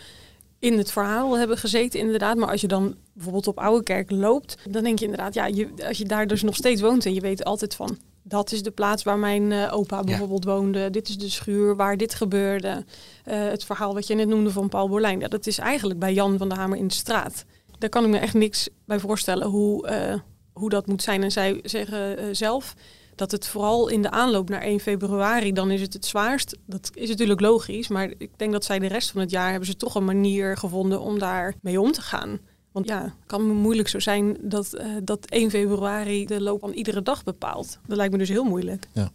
in 0.59 0.79
het 0.79 0.91
verhaal 0.91 1.39
hebben 1.39 1.59
gezeten, 1.59 2.01
inderdaad. 2.01 2.37
Maar 2.37 2.51
als 2.51 2.61
je 2.61 2.69
dan 2.69 2.97
bijvoorbeeld 3.13 3.47
op 3.47 3.59
Oude 3.59 3.85
Kerk 3.85 4.11
loopt, 4.11 4.57
dan 4.71 4.85
denk 4.85 4.99
je 4.99 5.05
inderdaad, 5.05 5.35
ja, 5.35 5.47
je, 5.47 5.69
als 5.87 5.99
je 5.99 6.05
daar 6.05 6.27
dus 6.27 6.43
nog 6.43 6.55
steeds 6.55 6.81
woont 6.81 7.07
en 7.07 7.15
je 7.15 7.21
weet 7.21 7.45
altijd 7.45 7.75
van, 7.75 7.99
dat 8.23 8.53
is 8.53 8.63
de 8.63 8.71
plaats 8.71 9.03
waar 9.03 9.19
mijn 9.19 9.51
uh, 9.51 9.73
opa 9.73 10.03
bijvoorbeeld 10.03 10.45
ja. 10.45 10.51
woonde. 10.51 10.91
Dit 10.91 11.09
is 11.09 11.19
de 11.19 11.29
schuur 11.29 11.77
waar 11.77 11.97
dit 11.97 12.15
gebeurde. 12.15 12.69
Uh, 12.69 13.49
het 13.49 13.65
verhaal 13.65 13.95
wat 13.95 14.07
je 14.07 14.15
net 14.15 14.29
noemde 14.29 14.51
van 14.51 14.69
Paul 14.69 14.89
Borlijn. 14.89 15.21
Ja, 15.21 15.29
dat 15.29 15.47
is 15.47 15.59
eigenlijk 15.59 15.99
bij 15.99 16.13
Jan 16.13 16.39
van 16.39 16.49
der 16.49 16.59
Hamer 16.59 16.79
in 16.79 16.89
de 16.89 16.95
straat. 16.95 17.45
Daar 17.79 17.89
kan 17.89 18.05
ik 18.05 18.11
me 18.11 18.19
echt 18.19 18.35
niks 18.35 18.69
bij 18.85 18.99
voorstellen 18.99 19.49
hoe, 19.49 19.89
uh, 19.91 20.15
hoe 20.53 20.71
dat 20.71 20.87
moet 20.87 21.03
zijn. 21.03 21.23
En 21.23 21.33
zij 21.33 21.61
zeggen 21.63 22.37
zelf 22.37 22.75
dat 23.19 23.31
het 23.31 23.47
vooral 23.47 23.89
in 23.89 24.03
de 24.03 24.11
aanloop 24.11 24.49
naar 24.49 24.61
1 24.61 24.81
februari, 24.81 25.53
dan 25.53 25.71
is 25.71 25.81
het 25.81 25.93
het 25.93 26.07
zwaarst. 26.07 26.57
Dat 26.67 26.91
is 26.95 27.09
natuurlijk 27.09 27.41
logisch, 27.41 27.89
maar 27.89 28.13
ik 28.19 28.31
denk 28.37 28.53
dat 28.53 28.65
zij 28.65 28.79
de 28.79 28.87
rest 28.87 29.11
van 29.11 29.21
het 29.21 29.31
jaar 29.31 29.51
hebben 29.51 29.69
ze 29.69 29.77
toch 29.77 29.95
een 29.95 30.05
manier 30.05 30.57
gevonden 30.57 31.01
om 31.01 31.19
daar 31.19 31.55
mee 31.63 31.81
om 31.81 31.93
te 31.93 32.03
gaan. 32.03 32.39
Want 32.73 32.89
ja, 32.89 33.03
het 33.03 33.13
kan 33.27 33.51
moeilijk 33.51 33.89
zo 33.89 33.99
zijn 33.99 34.37
dat, 34.41 34.75
uh, 34.75 34.97
dat 35.03 35.27
1 35.27 35.51
februari 35.51 36.27
de 36.27 36.41
loop 36.41 36.61
van 36.61 36.73
iedere 36.73 37.03
dag 37.03 37.25
bepaalt. 37.25 37.79
Dat 37.87 37.97
lijkt 37.97 38.13
me 38.13 38.19
dus 38.19 38.29
heel 38.29 38.45
moeilijk. 38.45 38.87
Ja. 38.93 39.11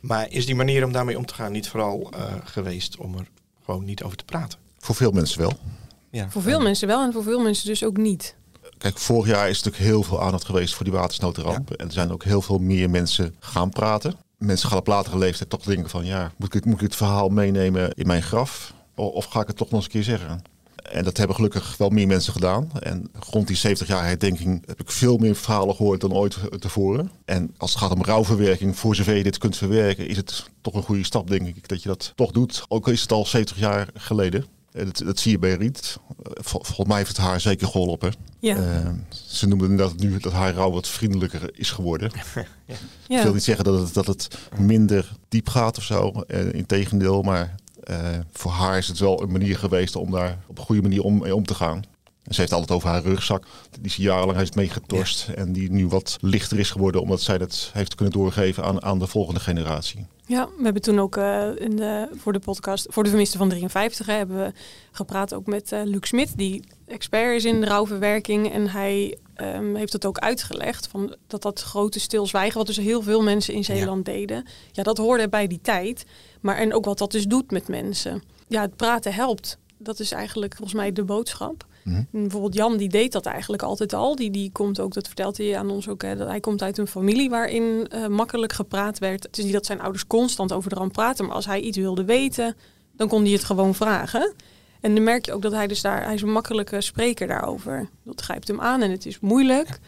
Maar 0.00 0.30
is 0.30 0.46
die 0.46 0.54
manier 0.54 0.84
om 0.84 0.92
daarmee 0.92 1.18
om 1.18 1.26
te 1.26 1.34
gaan 1.34 1.52
niet 1.52 1.68
vooral 1.68 2.10
uh, 2.14 2.34
geweest 2.44 2.96
om 2.96 3.18
er 3.18 3.28
gewoon 3.64 3.84
niet 3.84 4.02
over 4.02 4.16
te 4.16 4.24
praten? 4.24 4.58
Voor 4.78 4.94
veel 4.94 5.10
mensen 5.10 5.40
wel. 5.40 5.52
Ja. 6.10 6.30
Voor 6.30 6.42
veel 6.42 6.60
mensen 6.60 6.88
wel 6.88 7.02
en 7.02 7.12
voor 7.12 7.22
veel 7.22 7.40
mensen 7.40 7.66
dus 7.66 7.84
ook 7.84 7.96
niet. 7.96 8.36
Kijk, 8.82 8.98
vorig 8.98 9.26
jaar 9.26 9.48
is 9.48 9.62
natuurlijk 9.62 9.90
heel 9.90 10.02
veel 10.02 10.22
aandacht 10.22 10.44
geweest 10.44 10.74
voor 10.74 10.84
die 10.84 10.94
watersnoodramp. 10.94 11.68
Ja. 11.68 11.76
En 11.76 11.86
er 11.86 11.92
zijn 11.92 12.12
ook 12.12 12.24
heel 12.24 12.42
veel 12.42 12.58
meer 12.58 12.90
mensen 12.90 13.34
gaan 13.38 13.70
praten. 13.70 14.14
Mensen 14.38 14.68
gaan 14.68 14.78
op 14.78 14.86
latere 14.86 15.18
leeftijd 15.18 15.50
toch 15.50 15.62
denken 15.62 15.90
van... 15.90 16.04
ja, 16.04 16.32
moet 16.36 16.54
ik, 16.54 16.64
moet 16.64 16.74
ik 16.74 16.80
het 16.80 16.96
verhaal 16.96 17.28
meenemen 17.28 17.90
in 17.90 18.06
mijn 18.06 18.22
graf? 18.22 18.74
Of, 18.94 19.12
of 19.12 19.24
ga 19.24 19.40
ik 19.40 19.46
het 19.46 19.56
toch 19.56 19.70
nog 19.70 19.76
eens 19.76 19.84
een 19.84 19.90
keer 19.90 20.02
zeggen? 20.02 20.42
En 20.76 21.04
dat 21.04 21.16
hebben 21.16 21.36
gelukkig 21.36 21.76
wel 21.76 21.88
meer 21.88 22.06
mensen 22.06 22.32
gedaan. 22.32 22.70
En 22.80 23.10
rond 23.30 23.46
die 23.46 23.56
70 23.56 23.88
jaar 23.88 24.04
herdenking 24.04 24.62
heb 24.66 24.80
ik 24.80 24.90
veel 24.90 25.16
meer 25.16 25.36
verhalen 25.36 25.74
gehoord 25.74 26.00
dan 26.00 26.12
ooit 26.12 26.38
tevoren. 26.58 27.10
En 27.24 27.54
als 27.56 27.70
het 27.70 27.80
gaat 27.80 27.92
om 27.92 28.04
rouwverwerking, 28.04 28.78
voor 28.78 28.94
zover 28.94 29.16
je 29.16 29.22
dit 29.22 29.38
kunt 29.38 29.56
verwerken, 29.56 30.08
is 30.08 30.16
het 30.16 30.50
toch 30.60 30.74
een 30.74 30.82
goede 30.82 31.04
stap, 31.04 31.28
denk 31.28 31.46
ik, 31.46 31.68
dat 31.68 31.82
je 31.82 31.88
dat 31.88 32.12
toch 32.14 32.30
doet. 32.30 32.64
Ook 32.68 32.88
is 32.88 33.02
het 33.02 33.12
al 33.12 33.26
70 33.26 33.58
jaar 33.58 33.88
geleden. 33.94 34.46
Dat, 34.72 35.02
dat, 35.04 35.18
zie 35.18 35.32
je 35.32 35.38
bij 35.38 35.54
Riet. 35.54 35.98
Vol, 36.22 36.60
volgens 36.64 36.88
mij 36.88 36.96
heeft 36.96 37.08
het 37.08 37.16
haar 37.16 37.40
zeker 37.40 37.66
geholpen. 37.66 38.12
Ja. 38.38 38.56
Uh, 38.56 38.90
ze 39.10 39.48
noemden 39.48 39.76
dat 39.76 39.96
nu 39.96 40.18
dat 40.18 40.32
haar 40.32 40.54
rouw 40.54 40.70
wat 40.70 40.88
vriendelijker 40.88 41.50
is 41.58 41.70
geworden. 41.70 42.10
ja. 43.06 43.16
Ik 43.16 43.22
wil 43.22 43.32
niet 43.32 43.42
zeggen 43.42 43.64
dat 43.64 43.80
het, 43.80 43.94
dat 43.94 44.06
het 44.06 44.28
minder 44.58 45.16
diep 45.28 45.48
gaat 45.48 45.78
of 45.78 45.84
zo. 45.84 46.12
Uh, 46.26 46.52
Integendeel, 46.52 47.22
maar 47.22 47.54
uh, 47.90 47.98
voor 48.32 48.50
haar 48.50 48.78
is 48.78 48.88
het 48.88 48.98
wel 48.98 49.22
een 49.22 49.32
manier 49.32 49.58
geweest 49.58 49.96
om 49.96 50.10
daar 50.10 50.38
op 50.46 50.58
een 50.58 50.64
goede 50.64 50.82
manier 50.82 51.02
om, 51.02 51.18
mee 51.18 51.34
om 51.34 51.46
te 51.46 51.54
gaan. 51.54 51.82
En 52.22 52.34
ze 52.34 52.40
heeft 52.40 52.52
altijd 52.52 52.70
over 52.70 52.88
haar 52.88 53.02
rugzak, 53.02 53.44
die 53.80 53.90
ze 53.90 54.02
jarenlang 54.02 54.38
heeft 54.38 54.54
meegetorst. 54.54 55.26
Ja. 55.26 55.34
En 55.34 55.52
die 55.52 55.70
nu 55.70 55.88
wat 55.88 56.18
lichter 56.20 56.58
is 56.58 56.70
geworden, 56.70 57.00
omdat 57.00 57.20
zij 57.20 57.38
dat 57.38 57.70
heeft 57.72 57.94
kunnen 57.94 58.14
doorgeven 58.14 58.64
aan, 58.64 58.82
aan 58.82 58.98
de 58.98 59.06
volgende 59.06 59.40
generatie. 59.40 60.06
Ja, 60.26 60.48
we 60.56 60.64
hebben 60.64 60.82
toen 60.82 61.00
ook 61.00 61.16
uh, 61.16 61.48
in 61.58 61.76
de, 61.76 62.08
voor 62.14 62.32
de 62.32 62.38
podcast, 62.38 62.86
voor 62.90 63.02
de 63.02 63.08
vermisten 63.08 63.38
van 63.38 63.48
53, 63.48 64.06
hè, 64.06 64.12
hebben 64.12 64.36
we 64.36 64.52
gepraat 64.92 65.34
ook 65.34 65.46
met 65.46 65.72
uh, 65.72 65.80
Luc 65.84 66.06
Smit, 66.06 66.36
die 66.36 66.64
expert 66.86 67.34
is 67.36 67.44
in 67.44 67.64
rouwverwerking. 67.64 68.52
En 68.52 68.68
hij 68.68 69.18
ehm, 69.34 69.74
heeft 69.74 69.92
het 69.92 70.06
ook 70.06 70.18
uitgelegd. 70.18 70.86
Van 70.86 71.16
dat 71.26 71.42
dat 71.42 71.60
grote 71.60 72.00
stilzwijgen, 72.00 72.58
wat 72.58 72.66
dus 72.66 72.76
heel 72.76 73.02
veel 73.02 73.22
mensen 73.22 73.54
in 73.54 73.64
Zeeland 73.64 74.04
deden. 74.04 74.46
Ja, 74.72 74.82
dat 74.82 74.98
hoorde 74.98 75.28
bij 75.28 75.46
die 75.46 75.60
tijd. 75.62 76.04
Maar 76.40 76.56
en 76.56 76.74
ook 76.74 76.84
wat 76.84 76.98
dat 76.98 77.12
dus 77.12 77.24
doet 77.24 77.50
met 77.50 77.68
mensen. 77.68 78.22
Ja, 78.48 78.60
het 78.60 78.76
praten 78.76 79.14
helpt. 79.14 79.58
Dat 79.78 80.00
is 80.00 80.12
eigenlijk 80.12 80.54
volgens 80.54 80.78
mij 80.78 80.92
de 80.92 81.04
boodschap. 81.04 81.66
En 81.84 82.08
bijvoorbeeld 82.10 82.54
Jan, 82.54 82.76
die 82.76 82.88
deed 82.88 83.12
dat 83.12 83.26
eigenlijk 83.26 83.62
altijd 83.62 83.92
al. 83.92 84.16
Die, 84.16 84.30
die 84.30 84.52
komt 84.52 84.80
ook, 84.80 84.94
dat 84.94 85.06
vertelt 85.06 85.36
hij 85.36 85.58
aan 85.58 85.70
ons 85.70 85.88
ook, 85.88 86.02
hè, 86.02 86.16
dat 86.16 86.28
hij 86.28 86.40
komt 86.40 86.62
uit 86.62 86.78
een 86.78 86.86
familie 86.86 87.30
waarin 87.30 87.86
eh, 87.88 88.06
makkelijk 88.06 88.52
gepraat 88.52 88.98
werd. 88.98 89.22
Het 89.22 89.38
is 89.38 89.44
niet 89.44 89.52
dat 89.52 89.66
zijn 89.66 89.80
ouders 89.80 90.06
constant 90.06 90.52
over 90.52 90.70
de 90.70 90.76
ramp 90.76 90.92
praten, 90.92 91.26
maar 91.26 91.34
als 91.34 91.46
hij 91.46 91.60
iets 91.60 91.78
wilde 91.78 92.04
weten, 92.04 92.56
dan 92.96 93.08
kon 93.08 93.22
hij 93.22 93.32
het 93.32 93.44
gewoon 93.44 93.74
vragen. 93.74 94.34
En 94.80 94.94
dan 94.94 95.04
merk 95.04 95.26
je 95.26 95.32
ook 95.32 95.42
dat 95.42 95.52
hij 95.52 95.66
dus 95.66 95.80
daar, 95.80 96.04
hij 96.04 96.14
is 96.14 96.22
een 96.22 96.32
makkelijke 96.32 96.80
spreker 96.80 97.26
daarover. 97.26 97.88
Dat 98.04 98.20
grijpt 98.20 98.48
hem 98.48 98.60
aan 98.60 98.82
en 98.82 98.90
het 98.90 99.06
is 99.06 99.20
moeilijk, 99.20 99.78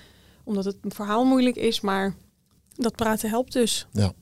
omdat 0.45 0.65
het 0.65 0.77
een 0.81 0.93
verhaal 0.93 1.25
moeilijk 1.25 1.57
is, 1.57 1.81
maar 1.81 2.15
dat 2.75 2.97
praten 2.97 3.29
helpt 3.29 3.53
dus. 3.53 3.87
Ja. 3.93 4.13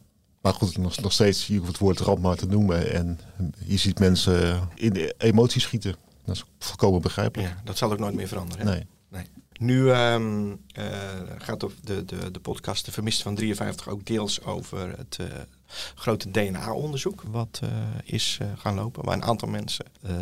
Maar 0.42 0.54
goed, 0.54 0.78
nog, 0.78 1.00
nog 1.00 1.12
steeds, 1.12 1.46
je 1.46 1.56
hoeft 1.56 1.68
het 1.68 1.78
woord 1.78 2.00
ramp 2.00 2.18
maar 2.18 2.36
te 2.36 2.46
noemen. 2.46 2.92
En 2.92 3.18
je 3.66 3.76
ziet 3.76 3.98
mensen 3.98 4.68
in 4.74 4.92
de 4.92 5.14
emoties 5.18 5.62
schieten. 5.62 5.94
Dat 6.24 6.34
is 6.34 6.44
volkomen 6.58 7.00
begrijpelijk. 7.00 7.48
Ja, 7.48 7.60
dat 7.64 7.76
zal 7.78 7.92
ook 7.92 7.98
nooit 7.98 8.14
meer 8.14 8.28
veranderen. 8.28 8.66
hè? 8.66 8.72
Nee. 8.72 8.86
Nee. 9.08 9.26
Nu 9.52 9.90
ehm, 9.90 10.54
eh, 10.72 10.86
gaat 11.38 11.60
de, 11.60 12.04
de, 12.04 12.30
de, 12.30 12.40
podcast 12.40 12.84
De 12.84 12.92
Vermiste 12.92 13.22
van 13.22 13.34
53 13.34 13.88
ook 13.88 14.06
deels 14.06 14.44
over 14.44 14.98
het 14.98 15.16
eh, 15.20 15.26
grote 15.94 16.30
DNA-onderzoek 16.30 17.22
wat 17.30 17.60
eh, 17.62 17.68
is 18.04 18.38
eh, 18.40 18.48
gaan 18.56 18.74
lopen. 18.74 19.04
Waar 19.04 19.14
een 19.14 19.24
aantal 19.24 19.48
mensen 19.48 19.84
eh, 20.02 20.12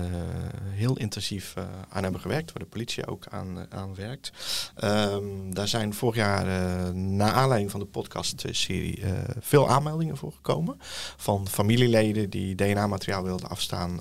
heel 0.70 0.96
intensief 0.96 1.54
aan 1.88 2.02
hebben 2.02 2.20
gewerkt. 2.20 2.52
Waar 2.52 2.62
de 2.62 2.68
politie 2.68 3.06
ook 3.06 3.26
aan, 3.30 3.66
aan 3.70 3.94
werkt. 3.94 4.32
Ehm, 4.76 5.50
daar 5.50 5.68
zijn 5.68 5.94
vorig 5.94 6.16
jaar, 6.16 6.46
na 6.94 7.32
aanleiding 7.32 7.70
van 7.70 7.80
de 7.80 7.86
podcastserie, 7.86 9.02
veel 9.40 9.68
aanmeldingen 9.68 10.16
voor 10.16 10.32
gekomen. 10.32 10.76
Van 11.16 11.48
familieleden 11.48 12.30
die 12.30 12.54
DNA-materiaal 12.54 13.22
wilden 13.22 13.48
afstaan 13.48 14.00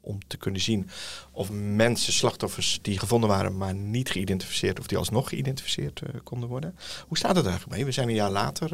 om 0.00 0.18
te 0.26 0.36
kunnen 0.36 0.60
zien 0.60 0.88
of 1.32 1.50
mensen, 1.52 2.12
slachtoffers 2.12 2.78
die 2.82 2.98
gevonden 2.98 3.28
waren, 3.28 3.56
maar 3.56 3.74
niet 3.74 4.10
geïdentificeerd, 4.10 4.78
of 4.78 4.86
die 4.86 4.98
alsnog 4.98 5.28
geïdentificeerd 5.28 6.02
konden 6.22 6.48
worden. 6.48 6.76
Hoe 7.08 7.18
staat 7.18 7.36
het 7.36 7.46
eigenlijk 7.46 7.76
mee? 7.76 7.84
We 7.84 7.92
zijn 7.92 8.08
een 8.08 8.14
jaar 8.14 8.30
later, 8.30 8.70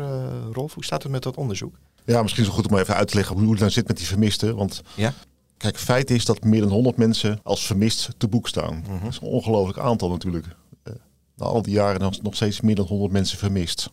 Rolf. 0.52 0.74
Hoe 0.74 0.84
staat 0.84 1.02
het 1.02 1.12
met 1.12 1.22
dat 1.22 1.36
onderzoek? 1.36 1.74
Ja, 2.14 2.22
misschien 2.22 2.42
is 2.42 2.48
het 2.48 2.58
goed 2.58 2.70
om 2.70 2.78
even 2.78 2.94
uit 2.94 3.08
te 3.08 3.14
leggen 3.14 3.36
hoe 3.38 3.50
het 3.50 3.58
nou 3.60 3.70
zit 3.70 3.86
met 3.88 3.96
die 3.96 4.06
vermisten. 4.06 4.56
Want 4.56 4.82
Ja. 4.94 5.12
kijk, 5.56 5.78
feit 5.78 6.10
is 6.10 6.24
dat 6.24 6.44
meer 6.44 6.60
dan 6.60 6.70
100 6.70 6.96
mensen 6.96 7.40
als 7.42 7.66
vermist 7.66 8.08
te 8.16 8.28
boek 8.28 8.48
staan. 8.48 8.84
Dat 9.02 9.10
is 9.12 9.16
een 9.22 9.28
ongelooflijk 9.28 9.78
aantal 9.78 10.10
natuurlijk. 10.10 10.46
Eh, 10.82 10.92
na 11.36 11.46
al 11.46 11.62
die 11.62 11.72
jaren 11.72 12.00
nog, 12.00 12.22
nog 12.22 12.34
steeds 12.34 12.60
meer 12.60 12.74
dan 12.74 12.86
100 12.86 13.12
mensen 13.12 13.38
vermist. 13.38 13.90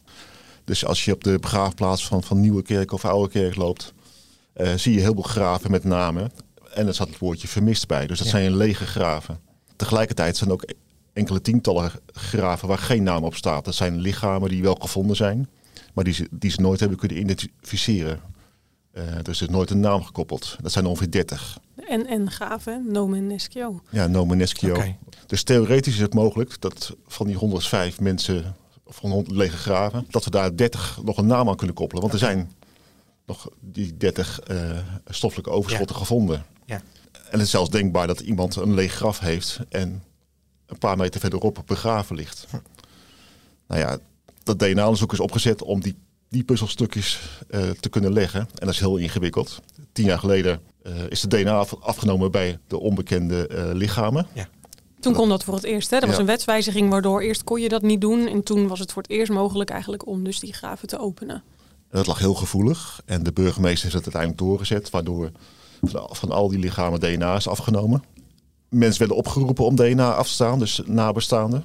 Dus 0.64 0.86
als 0.86 1.06
je 1.06 1.14
op 1.14 1.24
de 1.24 1.40
begraafplaats 1.40 2.08
van, 2.08 2.24
van 2.24 2.40
Nieuwe 2.40 2.62
Kerk 2.62 2.92
of 2.92 3.06
Oude 3.06 3.30
Kerk 3.32 3.56
loopt, 3.56 3.94
eh, 4.54 4.74
zie 4.74 4.94
je 4.94 5.00
heel 5.00 5.14
veel 5.14 5.22
graven 5.22 5.72
met 5.72 5.84
namen. 5.84 6.32
En 6.74 6.88
er 6.88 6.94
staat 6.94 7.08
het 7.08 7.18
woordje 7.18 7.48
vermist 7.48 7.88
bij. 7.88 8.08
Dus 8.08 8.18
dat 8.18 8.28
Ja. 8.28 8.34
zijn 8.34 8.56
lege 8.56 8.86
graven. 8.86 9.40
Tegelijkertijd 9.76 10.38
zijn 10.38 10.50
er 10.50 10.56
ook 10.56 10.66
enkele 11.14 11.42
tientallen 11.42 11.92
graven 12.14 12.68
waar 12.68 12.78
geen 12.78 13.04
naam 13.04 13.24
op 13.24 13.36
staat. 13.36 13.66
Dat 13.66 13.76
zijn 13.76 14.00
lichamen 14.00 14.50
die 14.50 14.62
wel 14.62 14.76
gevonden 14.80 15.16
zijn, 15.16 15.50
maar 15.96 16.04
die 16.04 16.14
ze, 16.14 16.28
die 16.32 16.52
ze 16.52 16.62
nooit 16.62 16.80
hebben 16.80 16.98
kunnen 16.98 17.18
identificeren. 17.18 18.22
Eh, 18.92 19.04
dus 19.22 19.42
er 19.42 19.48
is 19.48 19.54
nooit 19.54 19.70
een 19.70 19.80
naam 19.80 20.04
gekoppeld. 20.04 20.58
Dat 20.62 20.72
zijn 20.72 20.86
ongeveer 20.86 21.12
30. 21.12 21.60
En, 21.88 22.08
en 22.08 22.30
nomen 24.10 24.38
Nescio. 24.38 24.68
Ja. 24.68 24.76
Oké. 24.76 24.96
Dus 25.26 25.44
theoretisch 25.44 25.94
is 25.94 26.02
het 26.02 26.14
mogelijk 26.14 26.62
dat 26.62 26.96
van 27.08 27.28
die 27.28 27.36
105 27.36 28.00
mensen, 28.00 28.56
of 28.84 28.96
van 28.96 29.12
100 29.12 29.36
lege 29.36 29.58
graven, 29.58 30.06
dat 30.10 30.24
we 30.24 30.30
daar 30.30 30.56
30 30.56 31.00
nog 31.04 31.18
een 31.18 31.26
naam 31.26 31.50
aan 31.50 31.56
kunnen 31.56 31.76
koppelen. 31.76 32.02
Want 32.02 32.14
er 32.14 32.20
zijn 32.20 32.52
nog 33.26 33.50
die 33.60 33.98
30 33.98 34.40
eh, 34.40 34.78
stoffelijke 35.06 35.52
overschotten 35.52 35.96
gevonden. 35.96 36.46
Ja. 36.66 36.82
En 37.12 37.32
het 37.32 37.42
is 37.42 37.50
zelfs 37.50 37.70
denkbaar 37.70 38.08
dat 38.08 38.20
iemand 38.20 38.56
een 38.56 38.74
leeg 38.74 38.94
graf 38.94 39.20
heeft 39.20 39.60
en 39.70 40.04
een 40.66 40.78
paar 40.78 40.98
meter 40.98 41.20
verderop 41.20 41.64
begraven 41.66 42.16
ligt. 42.16 42.48
Nou 43.68 43.82
ja, 43.82 43.98
dat 44.46 44.60
DNA-onderzoek 44.60 45.14
is 45.14 45.20
opgezet 45.20 45.64
om 45.64 45.82
die, 45.82 45.96
die 46.30 46.44
puzzelstukjes 46.44 47.20
eh, 47.50 47.70
te 47.70 47.90
kunnen 47.90 48.14
leggen. 48.14 48.40
En 48.40 48.48
dat 48.66 48.70
is 48.70 48.80
heel 48.80 48.98
ingewikkeld. 48.98 49.60
Tien 49.92 50.06
jaar 50.06 50.20
geleden 50.20 50.60
eh, 50.84 50.94
is 51.10 51.22
de 51.22 51.28
DNA 51.28 51.52
af- 51.58 51.76
afgenomen 51.80 52.32
bij 52.32 52.60
de 52.68 52.80
onbekende 52.80 53.48
eh, 53.48 53.70
lichamen. 53.74 54.28
Toen 55.00 55.14
kon 55.14 55.30
dat 55.30 55.44
voor 55.44 55.54
het 55.56 55.64
eerst. 55.64 55.90
Hè? 55.90 55.96
Er 55.98 56.06
was 56.06 56.16
Ja. 56.16 56.22
een 56.22 56.26
wetswijziging 56.28 56.90
waardoor 56.90 57.22
eerst 57.22 57.44
kon 57.44 57.62
je 57.62 57.70
dat 57.70 57.82
niet 57.82 58.02
doen. 58.02 58.28
En 58.28 58.44
toen 58.44 58.68
was 58.68 58.80
het 58.80 58.92
voor 58.92 59.02
het 59.02 59.12
eerst 59.12 59.32
mogelijk 59.32 59.70
eigenlijk 59.70 60.08
om 60.08 60.24
dus 60.24 60.40
die 60.40 60.54
graven 60.54 60.88
te 60.88 60.98
openen. 61.00 61.36
En 61.90 61.98
dat 62.02 62.08
lag 62.08 62.20
heel 62.20 62.34
gevoelig. 62.34 63.02
En 63.06 63.24
de 63.24 63.32
burgemeester 63.34 63.84
heeft 63.92 64.06
het 64.06 64.16
uiteindelijk 64.16 64.42
doorgezet, 64.42 64.90
waardoor 64.90 65.32
van, 65.82 66.10
van 66.12 66.32
al 66.32 66.48
die 66.50 66.60
lichamen 66.60 67.00
DNA 67.00 67.36
is 67.36 67.48
afgenomen. 67.48 68.04
Mensen 68.70 69.00
werden 69.00 69.18
opgeroepen 69.18 69.66
om 69.66 69.76
DNA 69.76 70.14
af 70.14 70.28
te 70.28 70.34
staan, 70.34 70.60
dus 70.60 70.82
nabestaanden. 70.86 71.64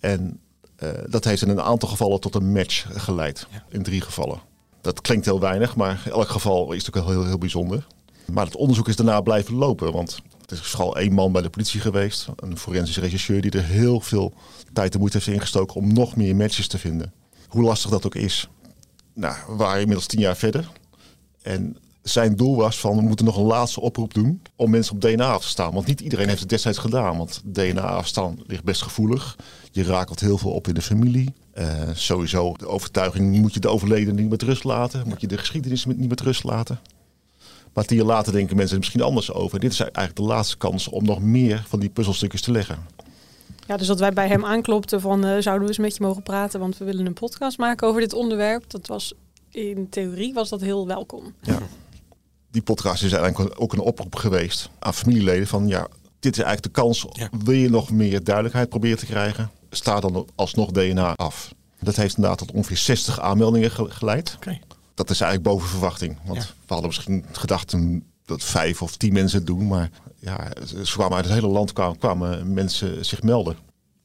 En 0.00 0.40
eh, 0.76 0.88
dat 1.08 1.24
heeft 1.24 1.42
in 1.42 1.48
een 1.48 1.60
aantal 1.60 1.88
gevallen 1.88 2.20
tot 2.20 2.34
een 2.34 2.52
match 2.52 2.86
geleid. 3.02 3.46
In 3.68 3.82
drie 3.82 4.00
gevallen. 4.00 4.40
Dat 4.80 5.00
klinkt 5.00 5.24
heel 5.24 5.40
weinig, 5.40 5.76
maar 5.76 6.02
elk 6.10 6.28
geval 6.28 6.72
is 6.72 6.84
natuurlijk 6.84 7.06
heel, 7.06 7.20
heel, 7.20 7.28
heel 7.28 7.38
bijzonder. 7.38 7.86
Maar 8.32 8.44
het 8.44 8.56
onderzoek 8.56 8.88
is 8.88 8.96
daarna 8.96 9.20
blijven 9.20 9.54
lopen, 9.54 9.92
want 9.92 10.18
het 10.40 10.50
is 10.50 10.60
vooral 10.60 10.96
één 10.96 11.12
man 11.12 11.32
bij 11.32 11.42
de 11.42 11.50
politie 11.50 11.80
geweest. 11.80 12.26
Een 12.36 12.58
forensisch 12.58 12.98
rechercheur 12.98 13.40
die 13.40 13.50
er 13.50 13.64
heel 13.64 14.00
veel 14.00 14.32
tijd 14.72 14.92
en 14.92 14.98
moeite 14.98 15.16
heeft 15.16 15.30
ingestoken 15.30 15.76
om 15.76 15.92
nog 15.92 16.16
meer 16.16 16.36
matches 16.36 16.68
te 16.68 16.78
vinden. 16.78 17.12
Hoe 17.48 17.62
lastig 17.62 17.90
dat 17.90 18.06
ook 18.06 18.14
is. 18.14 18.48
Nou, 19.14 19.36
we 19.48 19.54
waren 19.54 19.80
inmiddels 19.80 20.06
tien 20.06 20.20
jaar 20.20 20.36
verder. 20.36 20.68
En 21.42 21.76
zijn 22.08 22.36
doel 22.36 22.56
was 22.56 22.80
van, 22.80 22.96
we 22.96 23.02
moeten 23.02 23.26
nog 23.26 23.36
een 23.36 23.44
laatste 23.44 23.80
oproep 23.80 24.14
doen 24.14 24.42
om 24.56 24.70
mensen 24.70 24.94
op 24.94 25.00
DNA 25.00 25.32
af 25.32 25.42
te 25.42 25.48
staan. 25.48 25.72
Want 25.72 25.86
niet 25.86 26.00
iedereen 26.00 26.28
heeft 26.28 26.40
het 26.40 26.48
destijds 26.48 26.78
gedaan. 26.78 27.18
Want 27.18 27.40
DNA 27.44 27.80
afstaan 27.80 28.38
ligt 28.46 28.64
best 28.64 28.82
gevoelig. 28.82 29.36
Je 29.70 29.84
rakelt 29.84 30.20
heel 30.20 30.38
veel 30.38 30.50
op 30.50 30.68
in 30.68 30.74
de 30.74 30.82
familie. 30.82 31.34
Eh, 31.52 31.66
sowieso 31.94 32.54
de 32.56 32.68
overtuiging, 32.68 33.40
moet 33.40 33.54
je 33.54 33.60
de 33.60 33.68
overledene 33.68 34.20
niet 34.20 34.30
met 34.30 34.42
rust 34.42 34.64
laten? 34.64 35.02
Moet 35.06 35.20
je 35.20 35.26
de 35.26 35.38
geschiedenis 35.38 35.84
niet 35.84 36.08
met 36.08 36.20
rust 36.20 36.44
laten? 36.44 36.80
Maar 37.72 37.84
tien 37.84 37.96
jaar 37.96 38.06
later 38.06 38.32
denken 38.32 38.56
mensen 38.56 38.74
er 38.74 38.80
misschien 38.80 39.02
anders 39.02 39.32
over. 39.32 39.60
Dit 39.60 39.72
is 39.72 39.80
eigenlijk 39.80 40.16
de 40.16 40.22
laatste 40.22 40.56
kans 40.56 40.88
om 40.88 41.04
nog 41.04 41.20
meer 41.20 41.64
van 41.68 41.80
die 41.80 41.88
puzzelstukjes 41.88 42.40
te 42.40 42.50
leggen. 42.50 42.78
Ja, 43.66 43.76
dus 43.76 43.86
dat 43.86 43.98
wij 43.98 44.12
bij 44.12 44.28
hem 44.28 44.44
aanklopten 44.44 45.00
van 45.00 45.24
eh, 45.24 45.40
zouden 45.40 45.62
we 45.62 45.68
eens 45.68 45.78
met 45.78 45.96
je 45.96 46.02
mogen 46.02 46.22
praten, 46.22 46.60
want 46.60 46.78
we 46.78 46.84
willen 46.84 47.06
een 47.06 47.12
podcast 47.12 47.58
maken 47.58 47.88
over 47.88 48.00
dit 48.00 48.12
onderwerp. 48.12 48.70
Dat 48.70 48.86
was 48.86 49.14
in 49.50 49.88
theorie 49.88 50.34
was 50.34 50.48
dat 50.48 50.60
heel 50.60 50.86
welkom. 50.86 51.34
Ja. 51.40 51.58
Die 52.56 52.64
podcast 52.64 53.02
is 53.02 53.12
eigenlijk 53.12 53.60
ook 53.60 53.72
een 53.72 53.78
oproep 53.80 54.14
geweest 54.14 54.70
aan 54.78 54.94
familieleden 54.94 55.46
van 55.46 55.68
ja, 55.68 55.86
dit 56.20 56.36
is 56.36 56.42
eigenlijk 56.44 56.74
de 56.74 56.80
kans. 56.80 57.06
Wil 57.44 57.54
je 57.54 57.70
nog 57.70 57.90
meer 57.90 58.24
duidelijkheid 58.24 58.68
proberen 58.68 58.98
te 58.98 59.06
krijgen? 59.06 59.50
Sta 59.70 60.00
dan 60.00 60.28
alsnog 60.34 60.70
DNA 60.70 61.14
af. 61.16 61.54
Dat 61.80 61.96
heeft 61.96 62.16
inderdaad 62.16 62.38
tot 62.38 62.52
ongeveer 62.52 62.76
60 62.76 63.20
aanmeldingen 63.20 63.70
ge- 63.70 63.90
geleid. 63.90 64.36
Dat 64.94 65.10
is 65.10 65.20
eigenlijk 65.20 65.50
boven 65.52 65.68
verwachting. 65.68 66.18
Want 66.24 66.38
Ja. 66.38 66.44
we 66.44 66.48
hadden 66.66 66.86
misschien 66.86 67.24
gedacht 67.32 67.74
dat 68.24 68.42
vijf 68.44 68.82
of 68.82 68.96
tien 68.96 69.12
mensen 69.12 69.38
het 69.38 69.46
doen. 69.46 69.66
Maar 69.66 69.90
ja, 70.18 70.48
ze 70.84 70.92
kwamen 70.92 71.16
uit 71.16 71.24
het 71.24 71.34
hele 71.34 71.46
land 71.48 71.72
kwamen, 71.72 71.98
kwamen 71.98 72.52
mensen 72.52 73.04
zich 73.04 73.22
melden. 73.22 73.56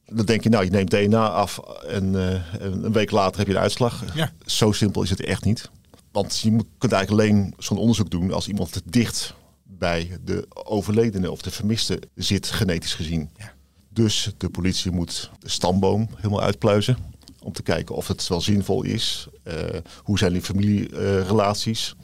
Dan 0.06 0.26
denk 0.26 0.42
je, 0.42 0.48
nou, 0.48 0.64
je 0.64 0.70
neemt 0.70 0.90
DNA 0.90 1.28
af 1.28 1.58
en 1.88 2.32
eh, 2.32 2.40
een 2.58 2.92
week 2.92 3.10
later 3.10 3.38
heb 3.38 3.46
je 3.46 3.52
de 3.52 3.58
uitslag. 3.58 4.04
Ja. 4.14 4.32
Zo 4.46 4.72
simpel 4.72 5.02
is 5.02 5.10
het 5.10 5.20
echt 5.20 5.44
niet. 5.44 5.70
Want 6.12 6.38
je 6.38 6.52
moet, 6.52 6.66
kunt 6.78 6.92
eigenlijk 6.92 7.22
alleen 7.22 7.54
zo'n 7.58 7.78
onderzoek 7.78 8.10
doen 8.10 8.32
als 8.32 8.48
iemand 8.48 8.72
te 8.72 8.82
dicht 8.84 9.34
bij 9.62 10.18
de 10.24 10.46
overledene 10.64 11.30
of 11.30 11.42
de 11.42 11.50
vermiste 11.50 12.02
zit, 12.14 12.46
genetisch 12.46 12.94
gezien. 12.94 13.30
Ja. 13.36 13.52
Dus 13.88 14.32
de 14.36 14.48
politie 14.48 14.90
moet 14.90 15.30
de 15.38 15.48
stamboom 15.48 16.08
helemaal 16.16 16.42
uitpluizen. 16.42 16.96
Om 17.42 17.52
te 17.52 17.62
kijken 17.62 17.94
of 17.94 18.08
het 18.08 18.28
wel 18.28 18.40
zinvol 18.40 18.82
is. 18.82 19.28
Eh, 19.42 19.54
hoe 20.02 20.18
zijn 20.18 20.32
die 20.32 20.42
familierelaties? 20.42 21.94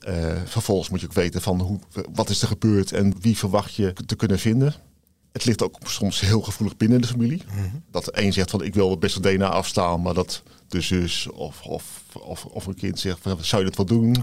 Eh, 0.00 0.36
vervolgens 0.44 0.88
moet 0.88 1.00
je 1.00 1.06
ook 1.06 1.12
weten 1.12 1.42
van 1.42 1.60
hoe, 1.60 1.78
wat 2.12 2.28
is 2.28 2.42
er 2.42 2.48
gebeurd 2.48 2.92
en 2.92 3.14
wie 3.20 3.36
verwacht 3.38 3.74
je 3.74 3.92
te 4.06 4.16
kunnen 4.16 4.38
vinden. 4.38 4.74
Het 5.32 5.44
ligt 5.44 5.62
ook 5.62 5.78
soms 5.84 6.20
heel 6.20 6.40
gevoelig 6.40 6.76
binnen 6.76 7.00
de 7.00 7.06
familie. 7.06 7.42
Dat 7.90 8.04
de 8.04 8.12
een 8.14 8.32
zegt 8.32 8.50
van 8.50 8.64
ik 8.64 8.74
wil 8.74 8.98
best 8.98 9.18
wel 9.18 9.36
DNA 9.36 9.48
afstaan, 9.48 10.02
maar 10.02 10.14
dat 10.14 10.42
de 10.70 10.80
zus 10.80 11.28
of, 11.30 11.62
of, 11.62 12.02
of, 12.18 12.44
of 12.44 12.66
een 12.66 12.74
kind 12.74 12.98
zegt 12.98 13.18
van 13.20 13.44
zou 13.44 13.64
je 13.64 13.68
dat 13.70 13.76
wel 13.76 13.98
doen? 13.98 14.16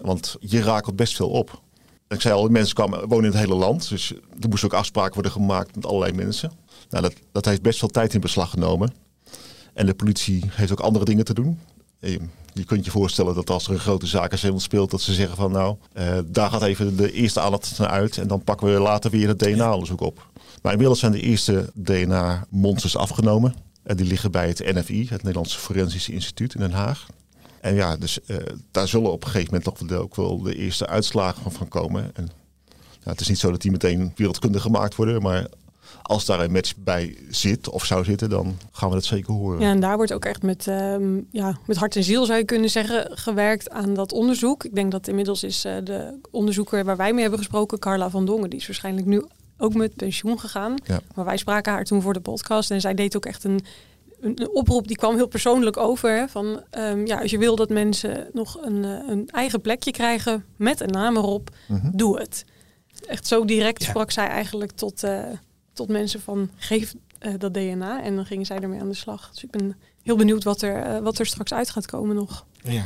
Want 0.00 0.36
je 0.40 0.62
rakelt 0.62 0.96
best 0.96 1.16
veel 1.16 1.30
op. 1.30 1.62
Ik 2.08 2.20
zei 2.20 2.34
al, 2.34 2.48
mensen 2.48 2.74
kwamen, 2.74 3.08
wonen 3.08 3.24
in 3.24 3.30
het 3.30 3.40
hele 3.40 3.54
land. 3.54 3.88
Dus 3.88 4.12
er 4.40 4.48
moesten 4.48 4.70
ook 4.70 4.78
afspraken 4.78 5.14
worden 5.14 5.32
gemaakt 5.32 5.74
met 5.74 5.86
allerlei 5.86 6.12
mensen. 6.12 6.52
Nou, 6.90 7.02
dat, 7.02 7.14
dat 7.32 7.44
heeft 7.44 7.62
best 7.62 7.78
veel 7.78 7.88
tijd 7.88 8.14
in 8.14 8.20
beslag 8.20 8.50
genomen. 8.50 8.94
En 9.74 9.86
de 9.86 9.94
politie 9.94 10.44
heeft 10.50 10.72
ook 10.72 10.80
andere 10.80 11.04
dingen 11.04 11.24
te 11.24 11.34
doen. 11.34 11.58
Je 12.54 12.64
kunt 12.66 12.84
je 12.84 12.90
voorstellen 12.90 13.34
dat 13.34 13.50
als 13.50 13.66
er 13.66 13.72
een 13.72 13.78
grote 13.78 14.06
zakensemel 14.06 14.60
speelt, 14.60 14.90
dat 14.90 15.00
ze 15.00 15.14
zeggen 15.14 15.36
van 15.36 15.52
nou, 15.52 15.76
eh, 15.92 16.18
daar 16.26 16.50
gaat 16.50 16.62
even 16.62 16.96
de 16.96 17.12
eerste 17.12 17.40
aandacht 17.40 17.78
naar 17.78 17.88
uit 17.88 18.18
en 18.18 18.26
dan 18.26 18.44
pakken 18.44 18.72
we 18.72 18.80
later 18.80 19.10
weer 19.10 19.28
het 19.28 19.38
DNA-onderzoek 19.38 20.00
op. 20.00 20.26
Maar 20.62 20.72
inmiddels 20.72 20.98
zijn 21.00 21.12
de 21.12 21.20
eerste 21.20 21.70
DNA-monsters 21.74 22.96
afgenomen. 22.96 23.54
En 23.82 23.96
die 23.96 24.06
liggen 24.06 24.30
bij 24.30 24.48
het 24.48 24.58
NFI, 24.74 25.06
het 25.08 25.22
Nederlandse 25.22 25.58
Forensisch 25.58 26.08
Instituut 26.08 26.54
in 26.54 26.60
Den 26.60 26.72
Haag. 26.72 27.06
En 27.60 27.74
ja, 27.74 27.96
dus 27.96 28.20
eh, 28.24 28.36
daar 28.70 28.88
zullen 28.88 29.12
op 29.12 29.24
een 29.24 29.30
gegeven 29.30 29.54
moment 29.54 29.78
toch 29.78 29.88
wel- 29.88 30.00
ook 30.02 30.16
wel 30.16 30.42
de 30.42 30.56
eerste 30.56 30.86
uitslagen 30.86 31.52
van- 31.52 31.68
komen. 31.68 32.10
En, 32.14 32.28
het 33.02 33.20
is 33.20 33.28
niet 33.28 33.38
zo 33.38 33.50
dat 33.50 33.60
die 33.60 33.70
meteen 33.70 34.12
wereldkundig 34.16 34.62
gemaakt 34.62 34.94
worden, 34.94 35.22
maar 35.22 35.46
als 36.02 36.24
daar 36.24 36.40
een 36.40 36.52
match 36.52 36.76
bij 36.76 37.16
zit 37.30 37.68
of 37.68 37.84
zou 37.84 38.04
zitten, 38.04 38.30
dan 38.30 38.56
gaan 38.72 38.88
we 38.88 38.94
dat 38.94 39.04
zeker 39.04 39.32
horen. 39.32 39.60
Ja, 39.60 39.70
en 39.70 39.80
daar 39.80 39.96
wordt 39.96 40.12
ook 40.12 40.24
echt 40.24 40.42
met, 40.42 40.66
ehm, 40.66 41.20
ja, 41.30 41.58
met 41.66 41.76
hart 41.76 41.96
en 41.96 42.04
ziel, 42.04 42.24
zou 42.24 42.38
je 42.38 42.44
kunnen 42.44 42.70
zeggen, 42.70 43.18
gewerkt 43.18 43.70
aan 43.70 43.94
dat 43.94 44.12
onderzoek. 44.12 44.64
Ik 44.64 44.74
denk 44.74 44.92
dat 44.92 45.08
inmiddels 45.08 45.42
is 45.42 45.64
eh, 45.64 45.76
de 45.84 46.18
onderzoeker 46.30 46.84
waar 46.84 46.96
wij 46.96 47.12
mee 47.12 47.20
hebben 47.20 47.38
gesproken, 47.38 47.78
Carla 47.78 48.10
van 48.10 48.26
Dongen, 48.26 48.50
die 48.50 48.58
is 48.58 48.66
waarschijnlijk 48.66 49.06
nu 49.06 49.24
ook 49.62 49.74
met 49.74 49.96
pensioen 49.96 50.40
gegaan. 50.40 50.74
Ja. 50.84 51.00
Maar 51.14 51.24
wij 51.24 51.36
spraken 51.36 51.72
haar 51.72 51.84
toen 51.84 52.02
voor 52.02 52.12
de 52.12 52.20
podcast 52.20 52.70
en 52.70 52.80
zij 52.80 52.94
deed 52.94 53.16
ook 53.16 53.26
echt 53.26 53.44
een, 53.44 53.64
een, 54.20 54.48
oproep, 54.52 54.86
die 54.88 54.96
kwam 54.96 55.14
heel 55.14 55.26
persoonlijk 55.26 55.76
over. 55.76 56.10
Hè, 56.16 56.28
van, 56.28 56.62
ehm, 56.70 57.06
ja, 57.06 57.20
als 57.20 57.30
je 57.30 57.38
wil 57.38 57.56
dat 57.56 57.68
mensen 57.68 58.28
nog 58.32 58.58
een, 58.62 58.84
eh, 58.84 59.08
een 59.08 59.28
eigen 59.30 59.60
plekje 59.60 59.90
krijgen 59.90 60.44
met 60.56 60.80
een 60.80 60.90
naam 60.90 61.16
erop, 61.16 61.50
Mhm. 61.68 61.90
doe 61.96 62.18
het. 62.18 62.44
Echt 63.06 63.26
zo 63.26 63.44
direct 63.44 63.82
Ja. 63.82 63.88
sprak 63.88 64.10
zij 64.10 64.26
eigenlijk 64.26 64.72
tot, 64.72 65.02
eh, 65.02 65.22
tot 65.72 65.88
mensen 65.88 66.20
van 66.20 66.50
geef 66.56 66.94
eh, 67.18 67.32
dat 67.38 67.54
DNA. 67.54 68.02
En 68.02 68.16
dan 68.16 68.26
gingen 68.26 68.46
zij 68.46 68.58
ermee 68.58 68.80
aan 68.80 68.88
de 68.88 68.94
slag. 68.94 69.30
Dus 69.32 69.44
ik 69.44 69.50
ben 69.50 69.76
heel 70.02 70.16
benieuwd 70.16 70.44
wat 70.44 70.62
er, 70.62 71.02
wat 71.02 71.18
er 71.18 71.26
straks 71.26 71.52
uit 71.52 71.70
gaat 71.70 71.86
komen 71.86 72.14
nog. 72.14 72.44
Ja. 72.62 72.84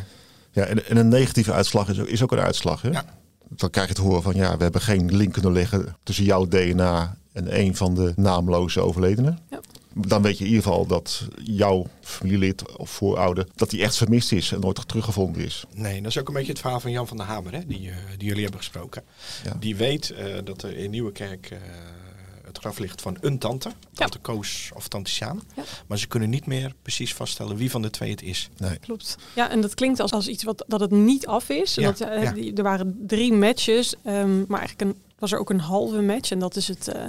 Ja, 0.52 0.64
en, 0.64 0.87
en 0.87 0.97
een 0.97 1.09
negatieve 1.09 1.52
uitslag 1.52 1.88
is 1.88 2.00
ook, 2.00 2.06
is 2.06 2.23
ook 2.23 2.33
een 2.33 2.38
uitslag. 2.38 2.83
Hè? 2.83 2.88
Ja. 2.90 3.04
Dan 3.48 3.70
krijg 3.70 3.88
je 3.88 3.94
te 3.94 4.02
horen 4.02 4.22
van 4.22 4.34
ja, 4.34 4.56
we 4.56 4.62
hebben 4.62 4.80
geen 4.80 5.16
link 5.16 5.32
kunnen 5.32 5.52
leggen 5.52 5.96
tussen 6.02 6.24
jouw 6.24 6.44
DNA 6.44 7.16
en 7.32 7.60
een 7.60 7.76
van 7.76 7.94
de 7.94 8.12
naamloze 8.16 8.80
overledenen. 8.80 9.38
Ja. 9.50 9.60
Dan 9.94 10.22
weet 10.22 10.38
je 10.38 10.44
in 10.44 10.50
ieder 10.50 10.64
geval 10.64 10.86
dat 10.86 11.28
jouw 11.42 11.86
familielid 12.00 12.76
of 12.76 12.90
voorouder, 12.90 13.46
dat 13.54 13.70
die 13.70 13.82
echt 13.82 13.96
vermist 13.96 14.32
is 14.32 14.52
en 14.52 14.60
nooit 14.60 14.88
teruggevonden 14.88 15.44
is. 15.44 15.64
Nee, 15.74 16.02
dat 16.02 16.10
is 16.10 16.18
ook 16.18 16.28
een 16.28 16.34
beetje 16.34 16.52
het 16.52 16.60
verhaal 16.60 16.80
van 16.80 16.90
Jan 16.90 17.06
van 17.06 17.16
der 17.16 17.26
Hamer, 17.26 17.52
hè, 17.52 17.66
die, 17.66 17.90
eh, 17.90 17.96
die 18.16 18.26
jullie 18.26 18.42
hebben 18.42 18.60
gesproken. 18.60 19.02
Ja. 19.44 19.56
Die 19.60 19.76
weet 19.76 20.10
eh, 20.10 20.34
dat 20.44 20.62
er 20.62 20.76
in 20.76 20.90
Nieuwekerk 20.90 21.50
eh 21.50 21.58
ligt 22.78 23.02
van 23.02 23.16
een 23.20 23.38
tante, 23.38 23.70
tante 23.92 24.18
Koos 24.18 24.70
of 24.75 24.88
tante 24.88 25.11
Sjaan. 25.11 25.40
Ja. 25.56 25.62
Maar 25.87 25.99
ze 25.99 26.06
kunnen 26.06 26.30
niet 26.30 26.46
meer 26.46 26.73
precies 26.82 27.14
vaststellen 27.14 27.56
wie 27.56 27.70
van 27.70 27.82
de 27.82 27.90
twee 27.90 28.11
het 28.11 28.23
is. 28.23 28.49
Nee. 28.56 28.78
Klopt. 28.78 29.16
Ja, 29.35 29.50
en 29.50 29.61
dat 29.61 29.75
klinkt 29.75 30.00
als, 30.00 30.12
als 30.12 30.28
iets 30.28 30.44
wat 30.44 30.64
dat 30.68 30.80
het 30.80 30.90
niet 30.90 31.26
af 31.26 31.49
is. 31.49 31.76
En 31.76 31.82
Ja, 31.82 31.88
dat, 31.92 32.00
eh, 32.08 32.23
ja. 32.23 32.32
die- 32.32 32.54
er 32.54 32.62
waren 32.62 32.99
drie 33.06 33.32
matches, 33.32 33.94
ehm, 34.04 34.38
maar 34.49 34.58
eigenlijk 34.61 34.80
een, 34.90 35.02
was 35.18 35.32
er 35.32 35.38
ook 35.38 35.50
een 35.50 35.61
halve 35.61 36.02
match. 36.02 36.30
En 36.30 36.38
dat 36.38 36.56
is 36.56 36.68
het, 36.68 36.88
eh, 36.88 37.04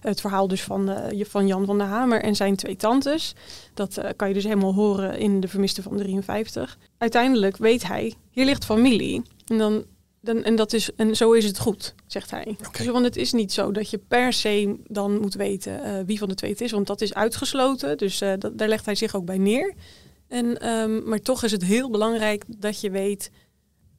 het 0.00 0.20
verhaal 0.20 0.48
dus 0.48 0.62
van, 0.62 0.88
eh, 0.90 1.18
je- 1.18 1.26
van 1.26 1.46
Jan 1.46 1.64
van 1.66 1.78
der 1.78 1.86
Hamer 1.86 2.22
en 2.22 2.36
zijn 2.36 2.56
twee 2.56 2.76
tantes. 2.76 3.34
Dat 3.74 4.00
kan 4.16 4.28
je 4.28 4.34
dus 4.34 4.44
helemaal 4.44 4.74
horen 4.74 5.18
in 5.18 5.40
de 5.40 5.48
vermiste 5.48 5.82
van 5.82 5.96
53. 5.96 6.78
Uiteindelijk 6.98 7.56
weet 7.56 7.86
hij, 7.86 8.14
hier 8.30 8.44
ligt 8.44 8.64
familie. 8.64 9.22
En 9.46 9.58
dan 9.58 9.84
dan, 10.20 10.44
en, 10.44 10.56
dat 10.56 10.72
is, 10.72 10.94
en 10.94 11.16
zo 11.16 11.32
is 11.32 11.44
het 11.44 11.58
goed, 11.58 11.94
zegt 12.06 12.30
hij. 12.30 12.56
Dus, 12.72 12.86
want 12.86 13.04
het 13.04 13.16
is 13.16 13.32
niet 13.32 13.52
zo 13.52 13.72
dat 13.72 13.90
je 13.90 13.98
per 13.98 14.32
se 14.32 14.76
dan 14.86 15.20
moet 15.20 15.34
weten 15.34 15.82
eh, 15.82 16.04
wie 16.06 16.18
van 16.18 16.28
de 16.28 16.34
twee 16.34 16.50
het 16.50 16.60
is. 16.60 16.70
Want 16.70 16.86
dat 16.86 17.00
is 17.00 17.14
uitgesloten. 17.14 17.98
Dus 17.98 18.20
eh, 18.20 18.32
dat, 18.38 18.58
daar 18.58 18.68
legt 18.68 18.84
hij 18.84 18.94
zich 18.94 19.14
ook 19.14 19.24
bij 19.24 19.38
neer. 19.38 19.74
En, 20.28 20.60
ehm, 20.60 21.08
maar 21.08 21.20
toch 21.20 21.42
is 21.42 21.52
het 21.52 21.64
heel 21.64 21.90
belangrijk 21.90 22.44
dat 22.46 22.80
je 22.80 22.90
weet 22.90 23.30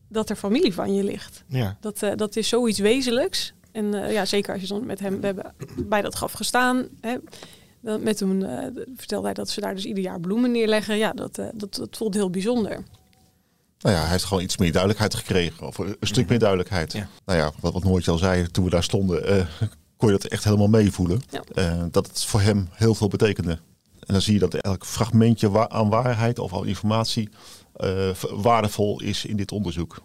dat 0.09 0.29
er 0.29 0.35
familie 0.35 0.73
van 0.73 0.93
je 0.93 1.03
ligt. 1.03 1.43
Ja. 1.47 1.77
Dat, 1.79 2.03
eh, 2.03 2.11
dat 2.15 2.35
is 2.35 2.47
zoiets 2.47 2.79
wezenlijks. 2.79 3.53
En 3.71 4.11
ja, 4.11 4.25
zeker 4.25 4.53
als 4.53 4.61
je 4.61 4.67
dan 4.67 4.85
met 4.85 4.99
hem, 4.99 5.19
we 5.19 5.25
hebben 5.25 5.53
bij 5.85 6.01
dat 6.01 6.15
graf 6.15 6.31
gestaan. 6.31 6.87
Hè, 7.01 7.15
dan 7.81 8.03
met 8.03 8.19
hem 8.19 8.41
vertelde 8.95 9.25
hij 9.25 9.33
dat 9.33 9.49
ze 9.49 9.61
daar 9.61 9.75
dus 9.75 9.85
ieder 9.85 10.03
jaar 10.03 10.19
bloemen 10.19 10.51
neerleggen. 10.51 10.97
Ja, 10.97 11.11
dat, 11.11 11.35
dat, 11.35 11.75
dat 11.75 11.97
voelt 11.97 12.13
heel 12.13 12.29
bijzonder. 12.29 12.83
Nou 13.81 13.95
ja, 13.95 14.01
hij 14.01 14.11
heeft 14.11 14.23
gewoon 14.23 14.43
iets 14.43 14.57
meer 14.57 14.71
duidelijkheid 14.71 15.15
gekregen. 15.15 15.67
Of 15.67 15.77
een 15.77 15.95
stuk 16.01 16.29
meer 16.29 16.39
duidelijkheid. 16.39 16.93
Ja. 16.93 17.07
Nou 17.25 17.39
ja, 17.39 17.51
wat, 17.59 17.73
wat 17.73 17.83
Noortje 17.83 18.11
al 18.11 18.17
zei 18.17 18.47
toen 18.51 18.63
we 18.63 18.69
daar 18.69 18.83
stonden, 18.83 19.25
eh, 19.27 19.45
kon 19.97 20.11
je 20.11 20.17
dat 20.19 20.31
echt 20.31 20.43
helemaal 20.43 20.67
meevoelen. 20.67 21.21
Ja. 21.29 21.41
Eh, 21.53 21.83
dat 21.91 22.07
het 22.07 22.25
voor 22.25 22.41
hem 22.41 22.69
heel 22.71 22.95
veel 22.95 23.07
betekende. 23.07 23.51
En 23.99 24.13
dan 24.13 24.21
zie 24.21 24.33
je 24.33 24.39
dat 24.39 24.53
elk 24.53 24.85
fragmentje 24.85 25.49
wa- 25.49 25.69
aan 25.69 25.89
waarheid 25.89 26.39
of 26.39 26.53
aan 26.53 26.67
informatie 26.67 27.29
eh, 27.73 28.09
waardevol 28.31 29.01
is 29.01 29.25
in 29.25 29.35
dit 29.37 29.51
onderzoek. 29.51 30.01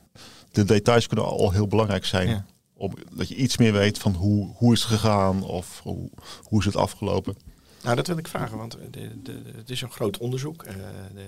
De 0.52 0.64
details 0.64 1.06
kunnen 1.06 1.26
al 1.26 1.50
heel 1.50 1.66
belangrijk 1.66 2.04
zijn. 2.04 2.28
Ja. 2.28 2.44
Om, 2.74 2.92
dat 3.12 3.28
je 3.28 3.34
iets 3.34 3.56
meer 3.56 3.72
weet 3.72 3.98
van 3.98 4.14
hoe, 4.14 4.50
hoe 4.56 4.72
is 4.72 4.80
het 4.80 4.88
gegaan 4.90 5.42
of 5.42 5.80
hoe, 5.82 6.10
hoe 6.42 6.58
is 6.60 6.64
het 6.64 6.76
afgelopen. 6.76 7.36
Nou, 7.86 7.98
dat 7.98 8.06
wil 8.06 8.18
ik 8.18 8.28
vragen, 8.28 8.58
want 8.58 8.76
de, 8.90 9.22
de, 9.22 9.42
het 9.56 9.70
is 9.70 9.82
een 9.82 9.90
groot 9.90 10.18
onderzoek. 10.18 10.62
Eh, 10.62 10.74
de, 11.14 11.20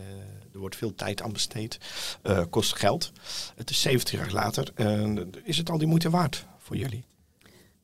er 0.53 0.59
wordt 0.59 0.77
veel 0.77 0.95
tijd 0.95 1.23
aan 1.23 1.33
besteed. 1.33 1.79
Eh, 2.23 2.43
kost 2.51 2.77
geld. 2.77 3.13
Het 3.57 3.71
is 3.71 3.81
70 3.81 4.19
jaar 4.19 4.33
later. 4.33 4.69
Eh, 4.75 5.11
is 5.43 5.57
het 5.57 5.71
al 5.71 5.79
die 5.79 5.87
moeite 5.87 6.11
waard 6.11 6.47
voor 6.59 6.77
jullie? 6.77 7.05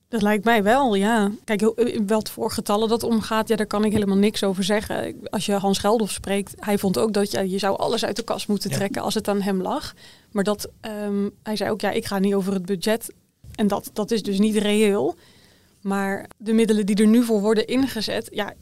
Dat 0.08 0.22
lijkt 0.22 0.44
mij 0.44 0.62
wel, 0.62 0.94
ja. 0.94 1.30
Kijk, 1.44 1.72
wat 2.06 2.30
voor 2.30 2.50
getallen 2.50 2.88
dat 2.88 3.02
omgaat, 3.02 3.48
ja, 3.48 3.56
daar 3.56 3.66
kan 3.66 3.84
ik 3.84 3.92
helemaal 3.92 4.16
niks 4.16 4.44
over 4.44 4.64
zeggen. 4.64 5.16
Als 5.30 5.46
je 5.46 5.52
Hans 5.52 5.78
Geldof 5.78 6.10
spreekt, 6.10 6.54
hij 6.58 6.78
vond 6.78 6.98
ook 6.98 7.12
dat 7.12 7.30
ja, 7.30 7.40
je 7.40 7.58
zou 7.58 7.78
alles 7.78 8.04
uit 8.04 8.16
de 8.16 8.24
kast 8.24 8.48
moeten 8.48 8.70
Ja. 8.70 8.76
trekken 8.76 9.02
als 9.02 9.14
het 9.14 9.28
aan 9.28 9.40
hem 9.40 9.62
lag. 9.62 9.94
Maar 10.30 10.44
dat, 10.44 10.68
ehm, 10.80 11.28
hij 11.42 11.56
zei 11.56 11.70
ook, 11.70 11.80
ja, 11.80 11.90
ik 11.90 12.06
ga 12.06 12.18
niet 12.18 12.34
over 12.34 12.52
het 12.52 12.66
budget. 12.66 13.12
En 13.54 13.66
dat, 13.68 13.90
dat 13.92 14.10
is 14.10 14.22
dus 14.22 14.38
niet 14.38 14.56
reëel. 14.56 15.16
Maar 15.84 16.26
de 16.36 16.52
middelen 16.52 16.86
die 16.86 16.96
er 16.96 17.06
nu 17.06 17.24
voor 17.24 17.40
worden 17.40 17.66
ingezet, 17.66 18.28
ja, 18.32 18.54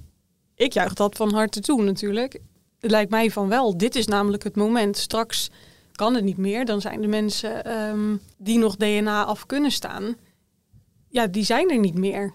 ik 0.62 0.72
juich 0.72 0.94
dat 0.94 1.16
van 1.16 1.32
harte 1.34 1.60
toe 1.60 1.82
natuurlijk. 1.82 2.40
Het 2.80 2.90
lijkt 2.90 3.10
mij 3.10 3.30
van 3.30 3.48
wel, 3.48 3.76
dit 3.76 3.94
is 3.94 4.06
namelijk 4.06 4.44
het 4.44 4.56
moment. 4.56 4.96
Straks 4.96 5.50
kan 5.92 6.14
het 6.14 6.24
niet 6.24 6.36
meer. 6.36 6.64
Dan 6.64 6.80
zijn 6.80 7.00
de 7.00 7.06
mensen 7.06 7.64
ehm, 7.64 8.16
die 8.38 8.58
nog 8.58 8.76
DNA 8.76 9.24
af 9.24 9.46
kunnen 9.46 9.70
staan, 9.70 10.14
ja, 11.08 11.26
die 11.26 11.44
zijn 11.44 11.70
er 11.70 11.78
niet 11.78 11.98
meer. 11.98 12.32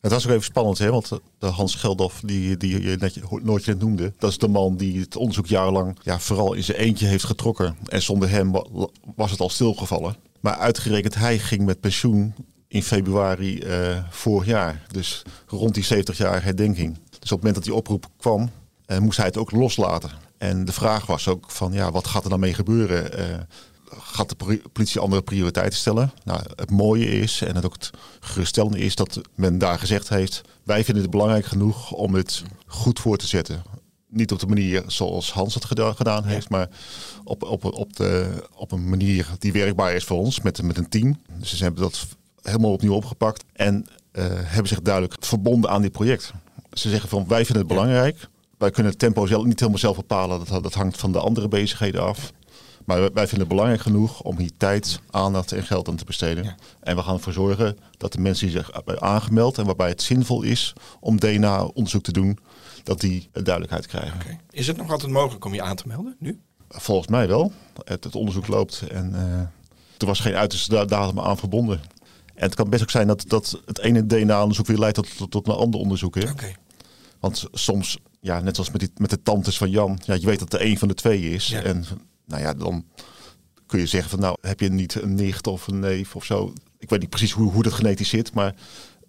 Het 0.00 0.12
was 0.12 0.24
ook 0.26 0.30
even 0.32 0.44
spannend, 0.44 0.78
hè? 0.78 0.90
want 0.90 1.08
de 1.38 1.46
Hans 1.46 1.74
Geldof, 1.74 2.20
die, 2.24 2.56
die 2.56 2.82
je 2.82 2.96
net, 2.96 3.20
nooit 3.42 3.66
net 3.66 3.78
noemde, 3.78 4.12
dat 4.18 4.30
is 4.30 4.38
de 4.38 4.48
man 4.48 4.76
die 4.76 5.00
het 5.00 5.16
onderzoek 5.16 5.46
jarenlang 5.46 5.96
ja, 6.02 6.18
vooral 6.18 6.52
in 6.52 6.64
zijn 6.64 6.78
eentje 6.78 7.06
heeft 7.06 7.24
getrokken. 7.24 7.76
En 7.88 8.02
zonder 8.02 8.30
hem 8.30 8.52
wa- 8.52 8.88
was 9.14 9.30
het 9.30 9.40
al 9.40 9.48
stilgevallen. 9.48 10.16
Maar 10.40 10.56
uitgerekend 10.56 11.14
hij 11.14 11.38
ging 11.38 11.64
met 11.64 11.80
pensioen 11.80 12.34
in 12.68 12.82
februari 12.82 13.58
eh, 13.58 14.04
vorig 14.10 14.46
jaar. 14.46 14.86
Dus 14.90 15.22
rond 15.46 15.74
die 15.74 15.84
70 15.84 16.16
jaar 16.18 16.42
herdenking. 16.44 16.98
Dus 17.28 17.36
op 17.36 17.42
het 17.44 17.54
moment 17.54 17.66
dat 17.66 17.74
die 17.74 17.94
oproep 17.94 18.12
kwam, 18.16 18.50
eh, 18.86 18.98
moest 18.98 19.16
hij 19.16 19.26
het 19.26 19.36
ook 19.36 19.50
loslaten. 19.50 20.10
En 20.38 20.64
de 20.64 20.72
vraag 20.72 21.06
was 21.06 21.28
ook 21.28 21.50
van, 21.50 21.72
ja, 21.72 21.90
wat 21.90 22.06
gaat 22.06 22.24
er 22.24 22.30
dan 22.30 22.40
mee 22.40 22.54
gebeuren? 22.54 23.12
Eh, 23.18 23.38
gaat 23.98 24.28
de 24.28 24.60
politie 24.72 25.00
andere 25.00 25.22
prioriteiten 25.22 25.78
stellen? 25.78 26.12
Nou, 26.24 26.40
het 26.56 26.70
mooie 26.70 27.06
is, 27.06 27.42
en 27.42 27.54
het 27.54 27.64
ook 27.64 27.72
het 27.72 27.90
geruststellende 28.20 28.78
is, 28.78 28.94
dat 28.94 29.20
men 29.34 29.58
daar 29.58 29.78
gezegd 29.78 30.08
heeft... 30.08 30.40
wij 30.62 30.84
vinden 30.84 31.02
het 31.02 31.12
belangrijk 31.12 31.44
genoeg 31.46 31.92
om 31.92 32.14
het 32.14 32.42
goed 32.66 33.00
voor 33.00 33.16
te 33.16 33.26
zetten. 33.26 33.62
Niet 34.08 34.32
op 34.32 34.38
de 34.38 34.46
manier 34.46 34.82
zoals 34.86 35.32
Hans 35.32 35.54
het 35.54 35.64
geda- 35.64 35.92
gedaan 35.92 36.24
heeft, 36.24 36.48
maar 36.48 36.68
op, 37.24 37.42
op, 37.42 37.64
op, 37.64 37.96
de, 37.96 38.44
op 38.54 38.72
een 38.72 38.88
manier 38.88 39.26
die 39.38 39.52
werkbaar 39.52 39.94
is 39.94 40.04
voor 40.04 40.18
ons, 40.18 40.40
met, 40.40 40.62
met 40.62 40.78
een 40.78 40.88
team. 40.88 41.20
Dus 41.38 41.56
ze 41.56 41.62
hebben 41.62 41.82
dat 41.82 42.06
helemaal 42.42 42.72
opnieuw 42.72 42.94
opgepakt 42.94 43.44
en 43.52 43.86
eh, 44.12 44.24
hebben 44.28 44.68
zich 44.68 44.82
duidelijk 44.82 45.14
verbonden 45.20 45.70
aan 45.70 45.82
dit 45.82 45.92
project. 45.92 46.32
Ze 46.78 46.88
zeggen 46.90 47.08
van, 47.08 47.28
wij 47.28 47.44
vinden 47.44 47.66
het 47.66 47.74
belangrijk. 47.74 48.28
Wij 48.58 48.70
kunnen 48.70 48.92
het 48.92 49.00
tempo 49.00 49.26
zelf, 49.26 49.44
niet 49.44 49.58
helemaal 49.58 49.80
zelf 49.80 49.96
bepalen, 49.96 50.44
dat, 50.44 50.62
dat 50.62 50.74
hangt 50.74 50.96
van 50.98 51.12
de 51.12 51.18
andere 51.20 51.48
bezigheden 51.48 52.02
af. 52.02 52.32
Maar 52.84 52.98
wij- 53.00 53.10
vinden 53.26 53.38
het 53.38 53.48
belangrijk 53.48 53.80
genoeg 53.80 54.20
om 54.22 54.38
hier 54.38 54.50
tijd, 54.56 55.00
aandacht 55.10 55.52
en 55.52 55.62
geld 55.62 55.88
aan 55.88 55.96
te 55.96 56.04
besteden. 56.04 56.44
Ja. 56.44 56.54
En 56.80 56.96
we 56.96 57.02
gaan 57.02 57.14
ervoor 57.14 57.32
zorgen 57.32 57.78
dat 57.96 58.12
de 58.12 58.20
mensen 58.20 58.46
die 58.46 58.56
zich 58.56 58.70
hebben 58.72 59.00
aangemeld 59.02 59.58
en 59.58 59.64
waarbij 59.64 59.88
het 59.88 60.02
zinvol 60.02 60.42
is 60.42 60.72
om 61.00 61.18
DNA-onderzoek 61.20 62.02
te 62.02 62.12
doen, 62.12 62.38
dat 62.82 63.00
die 63.00 63.28
duidelijkheid 63.32 63.86
krijgen. 63.86 64.40
Is 64.50 64.66
het 64.66 64.76
nog 64.76 64.90
altijd 64.90 65.12
mogelijk 65.12 65.44
om 65.44 65.54
je 65.54 65.62
aan 65.62 65.76
te 65.76 65.84
melden 65.86 66.16
nu? 66.18 66.40
Volgens 66.68 67.08
mij 67.08 67.28
wel. 67.28 67.52
Het, 67.84 68.04
het 68.04 68.14
onderzoek 68.14 68.46
loopt 68.46 68.82
en 68.90 69.14
eh, 69.14 69.38
er 69.98 70.06
was 70.06 70.20
geen 70.20 70.34
uiterste 70.34 70.70
da- 70.70 70.84
datum 70.84 71.20
aan 71.20 71.38
verbonden. 71.38 71.80
En 72.34 72.44
het 72.44 72.54
kan 72.54 72.70
best 72.70 72.82
ook 72.82 72.90
zijn 72.90 73.06
dat, 73.06 73.24
dat 73.26 73.60
het 73.66 73.78
ene 73.78 74.06
DNA-onderzoek 74.06 74.66
weer 74.66 74.78
leidt 74.78 74.94
tot, 74.94 75.16
tot, 75.16 75.30
tot 75.30 75.46
een 75.48 75.54
ander 75.54 75.80
onderzoek. 75.80 76.14
Hè? 76.14 76.30
Oké. 76.30 76.52
Want 77.20 77.44
soms, 77.52 77.98
ja, 78.20 78.40
net 78.40 78.54
zoals 78.54 78.70
met, 78.70 78.80
die, 78.80 78.90
met 78.96 79.10
de 79.10 79.22
tantes 79.22 79.58
van 79.58 79.70
Jan, 79.70 79.98
ja, 80.04 80.14
je 80.14 80.26
weet 80.26 80.38
dat 80.38 80.52
er 80.52 80.60
één 80.60 80.76
van 80.76 80.88
de 80.88 80.94
twee 80.94 81.30
is. 81.30 81.48
Ja. 81.48 81.62
En 81.62 81.84
nou 82.26 82.42
ja, 82.42 82.54
dan 82.54 82.84
kun 83.66 83.78
je 83.78 83.86
zeggen 83.86 84.10
van 84.10 84.20
nou, 84.20 84.36
heb 84.40 84.60
je 84.60 84.68
niet 84.68 84.94
een 85.02 85.14
nicht 85.14 85.46
of 85.46 85.66
een 85.66 85.78
neef 85.78 86.16
of 86.16 86.24
zo. 86.24 86.52
Ik 86.78 86.90
weet 86.90 87.00
niet 87.00 87.10
precies 87.10 87.32
hoe, 87.32 87.52
hoe 87.52 87.62
dat 87.62 87.72
genetisch 87.72 88.08
zit, 88.08 88.32
maar 88.34 88.54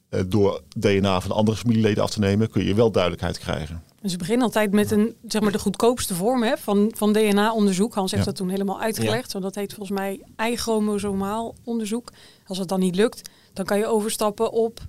eh, 0.10 0.22
door 0.28 0.62
DNA 0.78 1.22
van 1.22 1.32
andere 1.32 1.58
familieleden 1.58 2.04
af 2.04 2.10
te 2.12 2.20
nemen, 2.20 2.50
kun 2.50 2.64
je 2.66 2.74
wel 2.74 2.92
duidelijkheid 2.92 3.38
krijgen. 3.38 3.84
Dus 4.02 4.12
ze 4.12 4.18
beginnen 4.18 4.46
altijd 4.46 4.72
met 4.72 4.92
een, 4.92 5.16
zeg 5.28 5.42
maar, 5.42 5.52
de 5.52 5.60
goedkoopste 5.60 6.16
vorm 6.16 6.44
hè, 6.44 6.58
van, 6.58 6.92
van 6.96 7.14
DNA-onderzoek. 7.14 7.94
Hans 7.94 8.12
heeft 8.12 8.24
Ja. 8.24 8.30
dat 8.30 8.40
toen 8.40 8.50
helemaal 8.50 8.82
uitgelegd. 8.82 9.32
Zo, 9.32 9.40
dat 9.40 9.56
heet 9.56 9.74
volgens 9.74 10.00
mij 10.00 10.22
eichromosomaal 10.36 11.56
onderzoek. 11.64 12.12
Als 12.48 12.58
het 12.58 12.68
dan 12.68 12.80
niet 12.80 12.96
lukt, 12.96 13.30
dan 13.54 13.66
kan 13.66 13.78
je 13.78 13.86
overstappen 13.88 14.52
op 14.52 14.80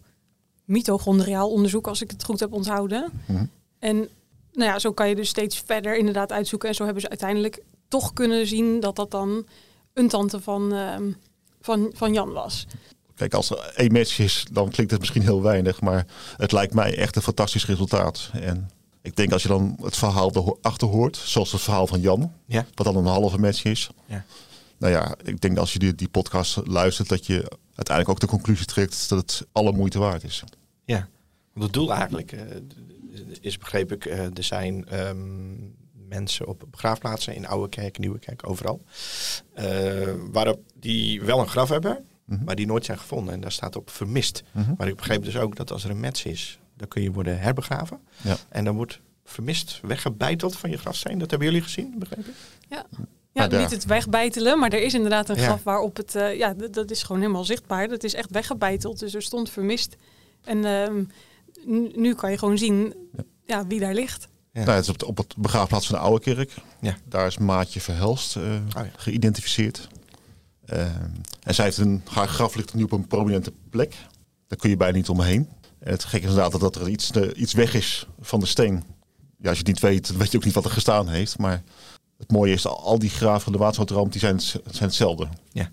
mitochondriaal 0.70 1.50
onderzoek, 1.50 1.86
als 1.86 2.02
ik 2.02 2.10
het 2.10 2.24
goed 2.24 2.40
heb 2.40 2.52
onthouden. 2.52 3.10
Mhm. 3.26 3.44
En 3.78 3.96
nou 4.52 4.70
ja, 4.70 4.78
zo 4.78 4.92
kan 4.92 5.08
je 5.08 5.14
dus 5.14 5.28
steeds 5.28 5.62
verder 5.66 5.96
inderdaad 5.96 6.32
uitzoeken. 6.32 6.68
En 6.68 6.74
zo 6.74 6.84
hebben 6.84 7.02
ze 7.02 7.08
uiteindelijk 7.08 7.62
toch 7.88 8.12
kunnen 8.12 8.46
zien 8.46 8.80
dat 8.80 8.96
dat 8.96 9.10
dan 9.10 9.46
een 9.94 10.08
tante 10.08 10.40
van, 10.40 10.72
ehm, 10.72 11.10
van, 11.60 11.90
van 11.94 12.12
Jan 12.12 12.32
was. 12.32 12.66
Kijk, 13.14 13.34
als 13.34 13.50
er 13.50 13.72
één 13.76 13.92
match 13.92 14.18
is, 14.18 14.46
dan 14.52 14.70
klinkt 14.70 14.90
het 14.92 15.00
misschien 15.00 15.22
heel 15.22 15.42
weinig. 15.42 15.80
Maar 15.80 16.06
het 16.36 16.52
lijkt 16.52 16.74
mij 16.74 16.96
echt 16.96 17.16
een 17.16 17.22
fantastisch 17.22 17.66
resultaat. 17.66 18.30
En 18.32 18.70
ik 19.02 19.16
denk 19.16 19.32
als 19.32 19.42
je 19.42 19.48
dan 19.48 19.76
het 19.82 19.96
verhaal 19.96 20.56
erachter 20.60 20.88
hoort, 20.88 21.16
zoals 21.16 21.52
het 21.52 21.60
verhaal 21.60 21.86
van 21.86 22.00
Jan, 22.00 22.32
Ja. 22.46 22.66
wat 22.74 22.86
dan 22.86 22.96
een 22.96 23.06
halve 23.06 23.38
match 23.38 23.64
is. 23.64 23.90
Ja. 24.06 24.24
Nou 24.78 24.92
ja, 24.92 25.14
ik 25.24 25.40
denk 25.40 25.54
dat 25.54 25.58
als 25.58 25.72
je 25.72 25.78
die, 25.78 25.94
die 25.94 26.08
podcast 26.08 26.60
luistert, 26.64 27.08
dat 27.08 27.26
je 27.26 27.52
uiteindelijk 27.74 28.08
ook 28.08 28.20
de 28.20 28.36
conclusie 28.36 28.66
trekt 28.66 29.08
dat 29.08 29.18
het 29.18 29.46
alle 29.52 29.72
moeite 29.72 29.98
waard 29.98 30.24
is. 30.24 30.42
Ja, 30.90 31.08
want 31.52 31.64
het 31.64 31.72
doel 31.72 31.92
eigenlijk 31.92 32.32
eh, 32.32 32.40
is, 33.40 33.58
begreep 33.58 33.92
ik, 33.92 34.04
eh, 34.06 34.18
er 34.36 34.42
zijn 34.44 34.86
ehm, 34.88 35.18
mensen 36.08 36.46
op 36.46 36.64
begraafplaatsen 36.70 37.34
in 37.34 37.46
Oude 37.46 37.68
Kerk, 37.68 37.98
Nieuwe 37.98 38.18
Kerk, 38.18 38.48
overal. 38.48 38.80
eh, 39.54 39.66
waarop 40.32 40.60
die 40.74 41.22
wel 41.22 41.40
een 41.40 41.48
graf 41.48 41.68
hebben, 41.68 42.04
Mhm. 42.24 42.44
maar 42.44 42.54
die 42.56 42.66
nooit 42.66 42.84
zijn 42.84 42.98
gevonden. 42.98 43.34
En 43.34 43.40
daar 43.40 43.52
staat 43.52 43.76
op 43.76 43.90
vermist. 43.90 44.42
Mhm. 44.52 44.72
Maar 44.76 44.88
ik 44.88 44.96
begreep 44.96 45.24
dus 45.24 45.36
ook 45.36 45.56
dat 45.56 45.70
als 45.72 45.84
er 45.84 45.90
een 45.90 46.00
match 46.00 46.24
is, 46.24 46.58
dan 46.76 46.88
kun 46.88 47.02
je 47.02 47.12
worden 47.12 47.40
herbegraven. 47.40 48.00
Ja. 48.22 48.36
En 48.48 48.64
dan 48.64 48.76
wordt 48.76 49.00
vermist, 49.24 49.80
weggebeiteld 49.82 50.56
van 50.56 50.70
je 50.70 50.76
grafsteen. 50.78 51.18
Dat 51.18 51.30
hebben 51.30 51.48
jullie 51.48 51.62
gezien, 51.62 51.94
begreep 51.98 52.26
ik? 52.26 52.34
Ja, 52.68 52.86
Ja, 53.32 53.46
niet 53.46 53.70
het 53.70 53.84
wegbijtelen, 53.84 54.58
maar 54.58 54.70
er 54.72 54.82
is 54.82 54.94
inderdaad 54.94 55.28
een 55.28 55.36
Ja. 55.36 55.42
graf 55.44 55.62
waarop 55.62 55.96
het, 55.96 56.14
eh, 56.14 56.36
ja, 56.36 56.54
dat 56.70 56.90
is 56.90 57.02
gewoon 57.02 57.20
helemaal 57.20 57.44
zichtbaar. 57.44 57.88
Dat 57.88 58.04
is 58.04 58.14
echt 58.14 58.30
weggebeiteld, 58.30 58.98
dus 58.98 59.14
er 59.14 59.22
stond 59.22 59.50
vermist. 59.50 59.96
En 60.44 60.64
ehm, 60.64 61.04
nu, 61.94 62.14
kan 62.14 62.30
je 62.30 62.38
gewoon 62.38 62.58
zien 62.58 62.94
ja. 63.44 63.66
wie 63.66 63.80
daar 63.80 63.94
ligt. 63.94 64.28
Ja. 64.52 64.64
Nou, 64.64 64.72
het 64.72 64.84
is 64.84 64.90
op, 64.90 64.98
de, 64.98 65.06
op 65.06 65.16
het 65.16 65.36
begraafplaats 65.36 65.86
van 65.86 65.94
de 65.98 66.02
Oude 66.02 66.20
Kerk. 66.20 66.54
Ja. 66.80 66.96
Daar 67.04 67.26
is 67.26 67.38
Maatje 67.38 67.80
Verhelst 67.80 68.36
eh, 68.36 68.54
ja. 68.68 68.90
geïdentificeerd. 68.96 69.88
Eh, 70.64 70.94
en 71.42 71.54
zij 71.54 71.64
heeft 71.64 71.76
een, 71.76 72.02
haar 72.10 72.28
graf 72.28 72.54
ligt 72.54 72.74
nu 72.74 72.82
op 72.82 72.92
een 72.92 73.06
prominente 73.06 73.52
plek. 73.70 73.94
Daar 74.46 74.58
kun 74.58 74.70
je 74.70 74.76
bijna 74.76 74.96
niet 74.96 75.08
omheen. 75.08 75.48
En 75.78 75.90
het 75.92 76.04
gekke 76.04 76.26
is 76.26 76.32
inderdaad 76.32 76.60
dat 76.60 76.76
er 76.76 76.88
iets, 76.88 77.10
eh, 77.10 77.40
iets 77.40 77.52
weg 77.52 77.74
is 77.74 78.06
van 78.20 78.40
de 78.40 78.46
steen. 78.46 78.84
Ja, 79.38 79.48
als 79.48 79.58
je 79.58 79.64
het 79.64 79.66
niet 79.66 79.80
weet, 79.80 80.08
dan 80.08 80.18
weet 80.18 80.30
je 80.30 80.36
ook 80.36 80.44
niet 80.44 80.54
wat 80.54 80.64
er 80.64 80.70
gestaan 80.70 81.08
heeft. 81.08 81.38
Maar 81.38 81.62
het 82.18 82.32
mooie 82.32 82.52
is, 82.52 82.66
al 82.66 82.82
al 82.82 82.98
die 82.98 83.10
graven 83.10 83.40
van 83.40 83.52
de 83.52 83.58
watersnoodramp, 83.58 84.12
die 84.12 84.20
zijn, 84.20 84.40
zijn 84.40 84.62
hetzelfde. 84.78 85.28
Ja. 85.52 85.70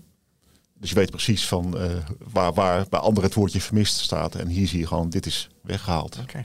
Dus 0.80 0.88
je 0.88 0.94
weet 0.94 1.10
precies 1.10 1.46
van 1.48 1.78
eh, 1.78 1.96
waar, 2.32 2.52
waar 2.54 2.86
bij 2.88 3.00
anderen 3.00 3.24
het 3.28 3.38
woordje 3.38 3.60
vermist 3.60 3.98
staat. 3.98 4.34
En 4.34 4.48
hier 4.48 4.66
zie 4.66 4.78
je 4.78 4.86
gewoon, 4.86 5.10
dit 5.10 5.26
is 5.26 5.48
weggehaald. 5.62 6.18
Oké. 6.22 6.44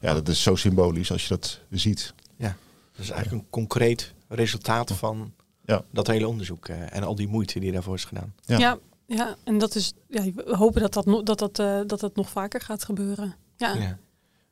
Ja, 0.00 0.12
dat 0.14 0.28
is 0.28 0.42
zo 0.42 0.54
symbolisch 0.56 1.10
als 1.12 1.22
je 1.22 1.28
dat 1.28 1.60
ziet. 1.70 2.14
Ja, 2.36 2.56
dat 2.96 3.04
is 3.04 3.10
eigenlijk 3.10 3.42
een 3.44 3.50
concreet 3.50 4.14
resultaat 4.28 4.92
van 4.92 5.32
Ja. 5.64 5.82
dat 5.90 6.06
hele 6.06 6.28
onderzoek 6.28 6.68
eh, 6.68 6.94
en 6.96 7.02
al 7.02 7.14
die 7.14 7.28
moeite 7.28 7.60
die 7.60 7.72
daarvoor 7.72 7.94
is 7.94 8.04
gedaan. 8.04 8.34
Ja. 8.40 8.58
Ja, 8.58 8.78
ja, 9.06 9.36
en 9.44 9.58
dat 9.58 9.74
is, 9.74 9.92
ja, 10.08 10.22
we 10.34 10.56
hopen 10.56 10.80
dat 10.80 10.92
dat, 10.92 11.06
no- 11.06 11.22
dat, 11.22 11.38
dat, 11.38 11.58
eh, 11.58 11.80
dat 11.86 12.00
dat 12.00 12.16
nog 12.16 12.30
vaker 12.30 12.60
gaat 12.60 12.84
gebeuren. 12.84 13.34
Ja, 13.56 13.74
Ja. 13.74 13.98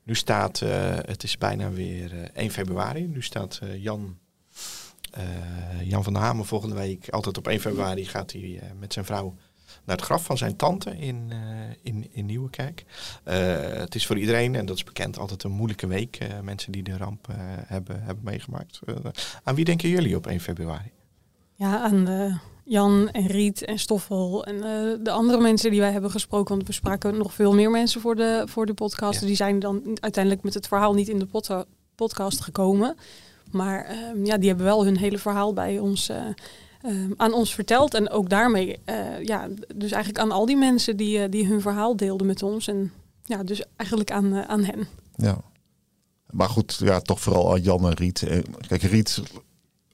Nu 0.04 0.14
staat, 0.14 0.60
eh, 0.60 0.94
het 0.94 1.22
is 1.22 1.38
bijna 1.38 1.70
weer 1.70 2.12
eh, 2.22 2.28
1 2.42 2.50
februari. 2.50 3.06
Nu 3.06 3.22
staat 3.22 3.58
eh, 3.62 3.82
Jan, 3.82 4.18
Jan 5.84 6.04
van 6.04 6.12
der 6.12 6.22
Hamer 6.22 6.44
volgende 6.44 6.74
week, 6.74 7.08
altijd 7.10 7.38
op 7.38 7.48
1 7.48 7.60
februari, 7.60 8.04
gaat 8.04 8.32
hij 8.32 8.58
eh, 8.62 8.68
met 8.78 8.92
zijn 8.92 9.04
vrouw 9.04 9.34
naar 9.84 9.96
het 9.96 10.04
graf 10.04 10.24
van 10.24 10.38
zijn 10.38 10.56
tante 10.56 10.90
in, 10.98 11.26
eh, 11.28 11.38
in, 11.82 12.08
in 12.12 12.26
Nieuwekerk. 12.26 12.84
Eh, 13.24 13.36
het 13.72 13.94
is 13.94 14.06
voor 14.06 14.18
iedereen, 14.18 14.54
en 14.54 14.66
dat 14.66 14.76
is 14.76 14.84
bekend, 14.84 15.18
altijd 15.18 15.42
een 15.42 15.50
moeilijke 15.50 15.86
week. 15.86 16.16
eh, 16.16 16.40
mensen 16.42 16.72
die 16.72 16.82
de 16.82 16.96
ramp 16.96 17.28
eh, 17.28 17.34
hebben, 17.66 18.02
hebben 18.02 18.24
meegemaakt. 18.24 18.78
Eh, 18.86 18.94
aan 19.42 19.54
wie 19.54 19.64
denken 19.64 19.88
jullie 19.88 20.16
op 20.16 20.26
1 20.26 20.40
februari? 20.40 20.90
ja 21.54 21.78
aan 21.80 22.08
eh, 22.08 22.36
Jan 22.64 23.08
en 23.10 23.26
Riet 23.26 23.64
en 23.64 23.78
Stoffel 23.78 24.44
en 24.44 24.54
eh, 24.54 25.04
de 25.04 25.10
andere 25.10 25.40
mensen 25.40 25.70
die 25.70 25.80
wij 25.80 25.92
hebben 25.92 26.10
gesproken. 26.10 26.54
Want 26.54 26.66
we 26.66 26.72
spraken 26.72 27.16
nog 27.18 27.34
veel 27.34 27.54
meer 27.54 27.70
mensen 27.70 28.00
voor 28.00 28.16
de, 28.16 28.42
voor 28.46 28.66
de 28.66 28.74
podcast. 28.74 29.20
Ja. 29.20 29.26
Die 29.26 29.36
zijn 29.36 29.58
dan 29.58 29.82
uiteindelijk 30.00 30.44
met 30.44 30.54
het 30.54 30.66
verhaal 30.68 30.94
niet 30.94 31.08
in 31.08 31.18
de 31.18 31.26
pod- 31.26 31.64
podcast 31.94 32.40
gekomen. 32.40 32.96
Maar 33.52 33.84
ehm, 33.84 34.24
ja, 34.24 34.38
die 34.38 34.48
hebben 34.48 34.66
wel 34.66 34.84
hun 34.84 34.96
hele 34.96 35.18
verhaal 35.18 35.52
bij 35.52 35.78
ons, 35.78 36.08
eh, 36.08 36.26
ehm, 36.82 37.12
aan 37.16 37.32
ons 37.32 37.54
verteld. 37.54 37.94
En 37.94 38.10
ook 38.10 38.28
daarmee, 38.28 38.78
eh, 38.84 39.22
ja, 39.22 39.48
dus 39.74 39.90
eigenlijk 39.90 40.24
aan 40.24 40.30
al 40.30 40.46
die 40.46 40.56
mensen 40.56 40.96
die, 40.96 41.22
eh, 41.22 41.30
die 41.30 41.46
hun 41.46 41.60
verhaal 41.60 41.96
deelden 41.96 42.26
met 42.26 42.42
ons. 42.42 42.68
En 42.68 42.92
ja, 43.24 43.42
dus 43.42 43.62
eigenlijk 43.76 44.10
aan, 44.10 44.46
aan 44.46 44.64
hen. 44.64 44.86
Ja. 45.16 45.40
Maar 46.30 46.48
goed, 46.48 46.80
ja, 46.84 47.00
toch 47.00 47.20
vooral 47.20 47.52
aan 47.52 47.62
Jan 47.62 47.86
en 47.86 47.94
Riet. 47.94 48.26
Kijk, 48.66 48.82
Riet 48.82 49.22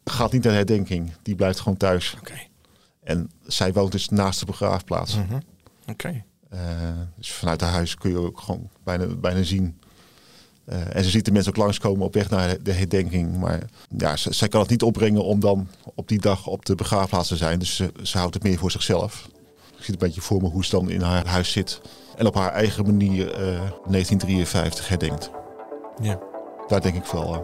gaat 0.05 0.33
niet 0.33 0.43
naar 0.43 0.53
de 0.53 0.59
herdenking. 0.59 1.13
Die 1.23 1.35
blijft 1.35 1.61
gewoon 1.61 1.79
thuis. 1.79 2.17
Oké. 2.19 2.35
En 3.03 3.31
zij 3.47 3.73
woont 3.73 3.93
dus 3.93 4.09
naast 4.09 4.41
de 4.41 4.47
begraafplaats. 4.47 5.15
Mhm. 5.15 5.41
Oké. 5.87 6.25
Eh, 6.49 6.61
dus 7.17 7.33
vanuit 7.33 7.61
haar 7.61 7.73
huis 7.73 7.95
kun 7.95 8.11
je 8.11 8.19
ook 8.19 8.41
gewoon 8.41 8.69
bijna, 8.85 9.07
bijna 9.07 9.43
zien. 9.43 9.79
Eh, 10.69 10.97
en 10.97 11.05
ze 11.05 11.11
ziet 11.11 11.25
de 11.25 11.33
mensen 11.33 11.53
ook 11.53 11.59
langskomen 11.59 12.07
op 12.07 12.15
weg 12.15 12.31
naar 12.31 12.57
de 12.63 12.73
herdenking. 12.73 13.39
Maar 13.39 13.59
ja, 13.97 14.17
ze- 14.17 14.35
zij 14.35 14.49
kan 14.49 14.61
het 14.61 14.71
niet 14.71 14.83
opbrengen 14.83 15.25
om 15.25 15.41
dan 15.41 15.69
op 15.95 16.09
die 16.09 16.21
dag 16.21 16.47
op 16.47 16.65
de 16.65 16.75
begraafplaats 16.75 17.29
te 17.29 17.37
zijn. 17.37 17.59
Dus 17.59 17.77
ze, 17.77 17.93
ze 18.03 18.19
houdt 18.19 18.35
het 18.35 18.43
meer 18.43 18.59
voor 18.59 18.71
zichzelf. 18.71 19.29
Ik 19.79 19.85
zie 19.85 19.93
een 19.93 19.99
beetje 20.01 20.21
voor 20.21 20.43
me 20.43 20.49
hoe 20.49 20.65
ze 20.65 20.71
dan 20.71 20.91
in 20.91 21.01
haar 21.01 21.27
huis 21.27 21.53
zit. 21.53 21.81
En 22.17 22.27
op 22.27 22.35
haar 22.35 22.53
eigen 22.53 22.85
manier 22.87 23.33
eh, 23.33 23.39
1953 23.87 24.89
herdenkt. 24.89 25.31
Ja. 26.03 26.19
Daar 26.67 26.81
denk 26.81 26.95
ik 26.95 27.05
vooral 27.05 27.35
aan. 27.35 27.43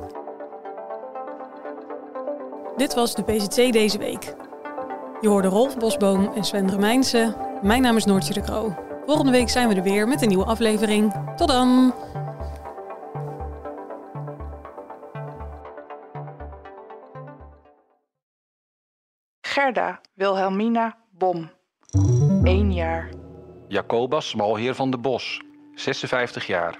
Dit 2.76 2.94
was 2.94 3.14
de 3.14 3.22
PZC 3.22 3.72
deze 3.72 3.98
week. 3.98 4.34
Je 5.20 5.28
hoorde 5.28 5.48
Rolf 5.48 5.76
Bosboom 5.78 6.32
en 6.34 6.44
Sven 6.44 6.70
Remijnse. 6.70 7.36
Mijn 7.62 7.82
naam 7.82 7.96
is 7.96 8.04
Noortje 8.04 8.34
de 8.34 8.40
Kroo. 8.40 8.74
Volgende 9.06 9.30
week 9.30 9.48
zijn 9.48 9.68
we 9.68 9.74
er 9.74 9.82
weer 9.82 10.08
met 10.08 10.22
een 10.22 10.28
nieuwe 10.28 10.44
aflevering. 10.44 11.14
Tot 11.36 11.48
dan! 11.48 11.94
Gerda 19.64 20.00
Wilhelmina 20.14 20.96
Bom. 21.18 21.50
1 22.42 22.72
jaar. 22.72 23.08
Jacobus 23.68 24.28
Smalheer 24.28 24.74
van 24.74 24.90
de 24.90 24.98
Bos, 24.98 25.40
56 25.74 26.46
jaar. 26.46 26.78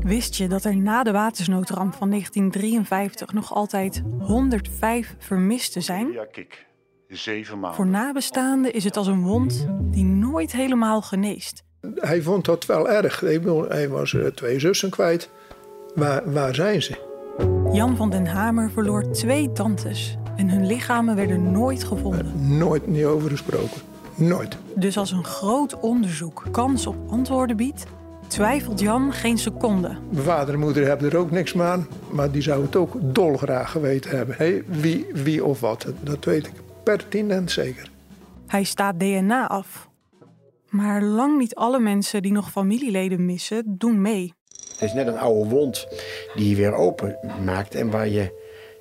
Wist 0.00 0.34
je 0.34 0.48
dat 0.48 0.64
er 0.64 0.76
na 0.76 1.02
de 1.02 1.12
watersnoodramp 1.12 1.94
van 1.94 2.10
1953 2.10 3.32
nog 3.32 3.54
altijd 3.54 4.02
105 4.18 5.14
vermisten 5.18 5.82
zijn? 5.82 6.12
Ja, 6.12 6.24
kik. 6.24 6.66
Zeven 7.08 7.58
maanden. 7.58 7.76
Voor 7.76 7.86
nabestaanden 7.86 8.72
is 8.72 8.84
het 8.84 8.96
als 8.96 9.06
een 9.06 9.22
wond 9.22 9.66
die 9.80 10.04
nooit 10.04 10.52
helemaal 10.52 11.02
geneest. 11.02 11.62
Hij 11.94 12.22
vond 12.22 12.44
dat 12.44 12.66
wel 12.66 12.88
erg. 12.88 13.20
Hij 13.68 13.88
was 13.88 14.14
eh, 14.14 14.26
twee 14.26 14.58
zussen 14.58 14.90
kwijt. 14.90 15.30
Waar, 15.94 16.32
waar 16.32 16.54
zijn 16.54 16.82
ze? 16.82 17.08
Jan 17.72 17.96
van 17.96 18.10
den 18.10 18.26
Hamer 18.26 18.70
verloor 18.70 19.10
twee 19.10 19.52
tantes 19.52 20.18
en 20.36 20.50
hun 20.50 20.66
lichamen 20.66 21.16
werden 21.16 21.52
nooit 21.52 21.84
gevonden. 21.84 22.56
Nooit 22.56 22.86
niet 22.86 23.04
over 23.04 23.30
gesproken. 23.30 23.80
Nooit. 24.14 24.56
Dus 24.74 24.98
als 24.98 25.10
een 25.10 25.24
groot 25.24 25.80
onderzoek 25.80 26.44
kans 26.50 26.86
op 26.86 26.96
antwoorden 27.08 27.56
biedt, 27.56 27.84
twijfelt 28.26 28.80
Jan 28.80 29.12
geen 29.12 29.38
seconde. 29.38 29.96
Mijn 30.10 30.24
vader 30.24 30.54
en 30.54 30.60
moeder 30.60 30.86
hebben 30.86 31.10
er 31.10 31.16
ook 31.16 31.30
niks 31.30 31.52
meer 31.52 31.66
aan. 31.66 31.88
Maar 32.10 32.30
die 32.30 32.42
zou 32.42 32.62
het 32.62 32.76
ook 32.76 32.96
dolgraag 33.02 33.70
geweten 33.70 34.16
hebben. 34.16 34.34
Hé, 34.38 34.62
wie, 34.66 35.06
wie 35.12 35.44
of 35.44 35.60
wat. 35.60 35.86
Dat 36.00 36.24
weet 36.24 36.46
ik 36.46 36.52
pertinent 36.82 37.50
zeker. 37.50 37.90
Hij 38.46 38.64
staat 38.64 39.00
DNA 39.00 39.48
af. 39.48 39.88
Maar 40.68 41.02
lang 41.02 41.38
niet 41.38 41.54
alle 41.54 41.80
mensen 41.80 42.22
die 42.22 42.32
nog 42.32 42.50
familieleden 42.50 43.24
missen, 43.24 43.62
doen 43.66 44.00
mee. 44.00 44.34
Het 44.72 44.88
is 44.88 44.92
net 44.92 45.06
een 45.06 45.18
oude 45.18 45.50
wond 45.50 45.86
die 46.34 46.48
je 46.48 46.56
weer 46.56 46.72
open 46.72 47.16
maakt 47.44 47.74
en 47.74 47.90
waar 47.90 48.08
je 48.08 48.39